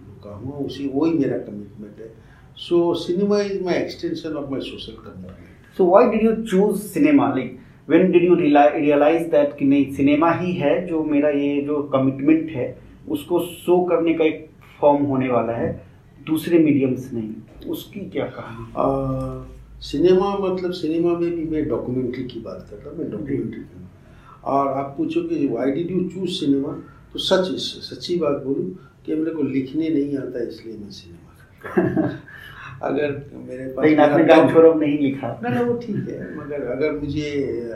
[0.07, 2.11] रुका हूँ उसी वही मेरा कमिटमेंट है।
[2.59, 7.27] So cinema is my extension of my social commitment so why did you choose cinema
[7.33, 7.59] like
[7.89, 12.49] when did you realise that कि नहीं सिनेमा ही है जो मेरा ये जो कमिटमेंट
[12.49, 12.67] है
[13.09, 14.49] उसको शो करने का एक
[14.81, 15.71] फॉर्म होने वाला है
[16.27, 19.81] दूसरे मीडियम्स नहीं। उसकी क्या कहानी?
[19.81, 23.87] सिनेमा मतलब सिनेमा में भी मैं डॉक्यूमेंट्री की बात कर रहा हूँ मैं डॉक्यूमेंट्री की
[24.43, 26.73] और आप पूछो कि why did you choose cinema
[27.13, 27.51] तो सच
[27.89, 28.69] सच्ची बात बोलूँ
[29.05, 32.09] कि मेरे को लिखने नहीं आता इसलिए मैं सिनेमा
[32.87, 33.11] अगर
[33.47, 37.27] मेरे पास छोड़ो नहीं लिखा। ना ना वो ठीक है मगर अगर मुझे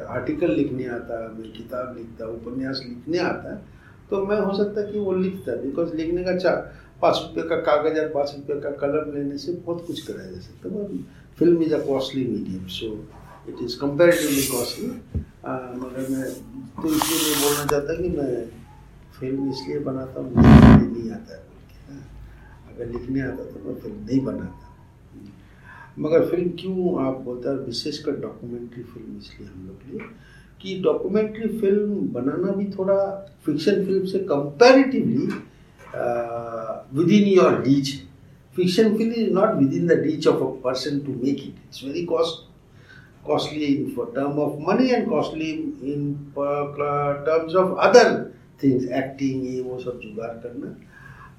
[0.10, 3.54] आर्टिकल लिखने आता मैं किताब लिखता उपन्यास लिखने आता
[4.10, 6.56] तो मैं हो सकता कि वो लिखता बिकॉज़ लिखने का चाह
[7.02, 10.40] पाँच रुपये का कागज़ और पाँच रुपये का कलम लेने से बहुत कुछ कराया जा
[10.42, 10.86] सकता है।
[11.40, 12.92] Film is a costly medium so
[13.50, 14.88] it is comparatively costly
[15.82, 16.24] मगर मैं
[16.82, 18.32] तो इसलिए मैं बोलना चाहता कि मैं
[19.20, 21.44] फ़िल्म इसलिए बनाता हूँ नहीं आता है
[21.90, 22.02] हाँ।
[22.74, 24.67] अगर लिखने आता तो मैं फ़िल्म नहीं बनाता।
[26.00, 30.10] मगर फ़िल्म क्यों आप बोलते हैं विशेषकर डॉक्यूमेंट्री फ़िल्म इसलिए हम लोग लिए
[30.62, 33.00] कि डॉक्यूमेंट्री फ़िल्म बनाना भी थोड़ा
[33.46, 35.28] फिक्शन फ़िल्म से comparatively
[37.22, 37.96] within your reach
[38.58, 41.54] film is not within the reach of a person to make it.
[41.70, 42.46] It's very cost
[43.24, 45.52] costly in for term of money and costly
[45.84, 50.76] in uh, terms of other things, acting ये वो सब जुगाड़ करना।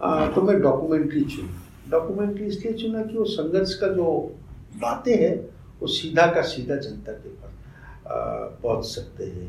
[0.02, 4.06] आ, तो मैं documentary चुना। Documentary इसलिए चुना कि वो संघर्ष का जो
[4.74, 5.36] बातें हैं,
[5.80, 7.52] वो सीधा का सीधा जनता के पास
[8.62, 9.48] पहुँच सकते हैं।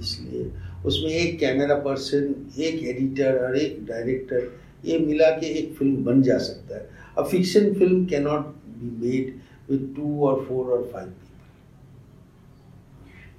[0.00, 0.50] इसलिए
[0.86, 4.50] उसमें एक कैमरा पर्सन, एक एडिटर और एक डायरेक्टर,
[4.84, 6.88] ये मिला के एक फ़िल्म बन जा सकता है।
[7.18, 9.34] A fiction film can not be made
[9.70, 11.22] with two और फोर और फाइव पीपल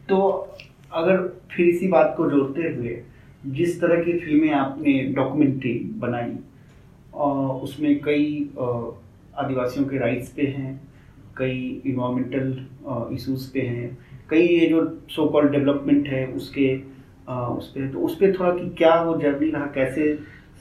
[0.10, 0.18] तो
[0.94, 1.18] अगर
[1.52, 3.02] फिर इसी बात को जोड़ते हुए,
[3.48, 6.38] जिस तरह की फ़िल्में आपने डॉक्यूमेंट्री बनाई
[7.62, 8.50] उसमें कई
[9.38, 10.72] आदिवासियों के राइट्स पे हैं
[11.38, 13.98] कई इन्वामेंटल इश्यूज़ पे हैं
[14.30, 14.84] कई ये जो
[15.16, 16.68] सो कॉल डेवलपमेंट है उसके
[17.30, 20.14] आ, उस पर तो उस पर थोड़ा कि क्या वो जर्नी रहा कैसे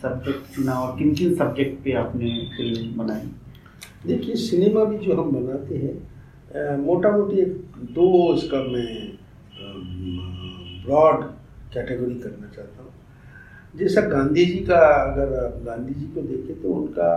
[0.03, 3.31] सब्जेक्ट चुना और किन किन सब्जेक्ट पे आपने फ़िल्म बनाई?
[4.07, 7.53] देखिए सिनेमा भी जो हम बनाते हैं मोटा मोटी एक
[7.95, 8.93] दो इसका मैं
[10.85, 11.23] ब्रॉड
[11.75, 12.93] कैटेगरी करना चाहता हूँ।
[13.77, 17.11] जैसा गांधी जी का अगर गांधी जी को देखें तो उनका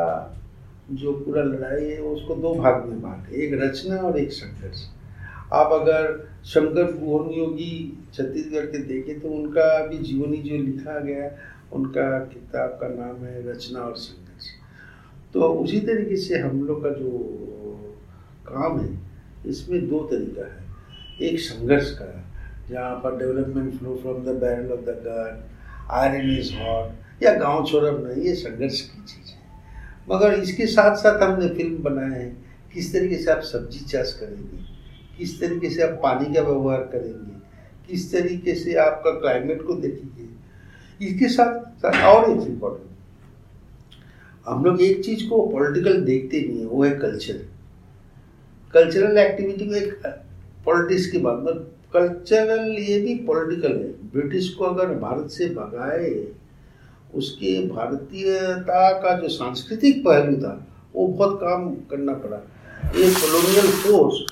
[0.91, 4.85] जो पूरा लड़ाई है, उसको दो भाग में बांटे, एक रचना और एक संघर्ष।
[5.53, 7.73] आप अगर शंकर भुवन योगी
[8.13, 11.29] छत्तीसगढ़ के देखें तो उनका भी जीवनी जो लिखा गया
[11.73, 14.45] उनका किताब का नाम है रचना और संघर्ष।
[15.33, 17.11] तो उसी तरीके से हम लोग का जो
[18.47, 18.89] काम है,
[19.45, 20.65] इसमें दो तरीका है।
[21.21, 22.11] एक संघर्ष का,
[22.69, 25.43] जहाँ पर development flow from the barrel of the gun
[25.91, 29.36] iron is hot या गाँव छोड़ब नहीं, ये संघर्ष की चीज़ है।
[30.07, 34.65] मगर इसके साथ साथ हमने फ़िल्म बनाए हैं। किस तरीके से आप सब्ज़ी चाष करेंगे?
[35.17, 37.35] किस तरीके से आप पानी का व्यवहार करेंगे?
[37.89, 40.27] किस तरीके से आपका क्लाइमेट को देखेंगे?
[41.01, 42.85] इसके साथ, साथ और एक इम्पोर्टेंट
[44.45, 47.45] हम लोग एक चीज़ को पॉलिटिकल देखते नहीं है वो है कल्चर
[48.73, 49.93] कल्चरल एक्टिविटी में एक
[50.65, 56.09] पॉलिटिक्स की बात मतलब कल्चरल ये भी पॉलिटिकल है। ब्रिटिश को अगर भारत से भगाए
[57.17, 60.53] उसके भारतीयता का जो सांस्कृतिक पहलू था,
[60.95, 62.37] वो बहुत काम करना पड़ा।
[62.95, 64.25] ये कॉलोनियल फोर्स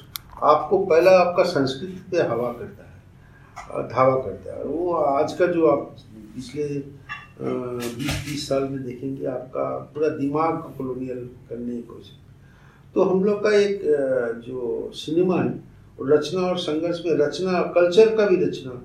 [0.45, 5.67] आपको पहला आपका संस्कृति पे हवा करता है धावा करता है। वो आज का जो
[5.67, 5.95] आप
[6.35, 6.63] पिछले
[7.39, 12.17] बीस तीस साल में देखेंगे, आपका पूरा दिमाग कॉलोनियल करने की कोशिश।
[12.95, 13.81] तो हम लोग का एक
[14.45, 15.53] जो सिनेमा है
[16.01, 18.81] रचना और संघर्ष में रचना कल्चर का भी रचना।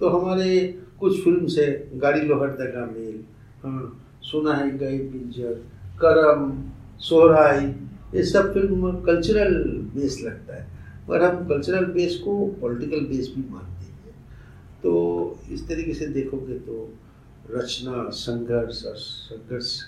[0.00, 0.58] तो हमारे
[1.00, 1.64] कुछ फ़िल्म से
[1.96, 3.24] गाड़ी लोहर दगा मेल
[3.64, 5.54] हाँ सुना गई पिंजर,
[5.94, 7.66] करम, सोहराई,
[8.14, 9.54] ये सब फ़िल्म कल्चरल
[9.94, 10.68] बेस लगता है।
[11.08, 14.16] पर हम कल्चरल बेस को पॉलिटिकल बेस भी मानते हैं।
[14.82, 16.94] तो इस तरीके से देखोगे तो
[17.50, 19.80] रचना, संघर्ष और संघर्ष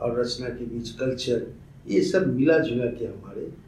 [0.00, 1.54] और रचना के बीच कल्चर
[1.88, 3.64] ये सब मिला जुला के हमारे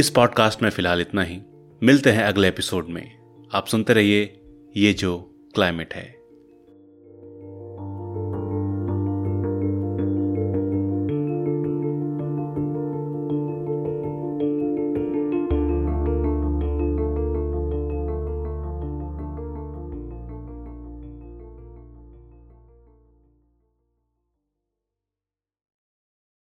[0.00, 1.40] इस पॉडकास्ट में फ़िलहाल इतना ही।
[1.82, 3.18] मिलते हैं अगले एपिसोड में।
[3.54, 4.40] आप सुनते रहिए
[4.76, 6.17] ये जो क्लाइमेट है।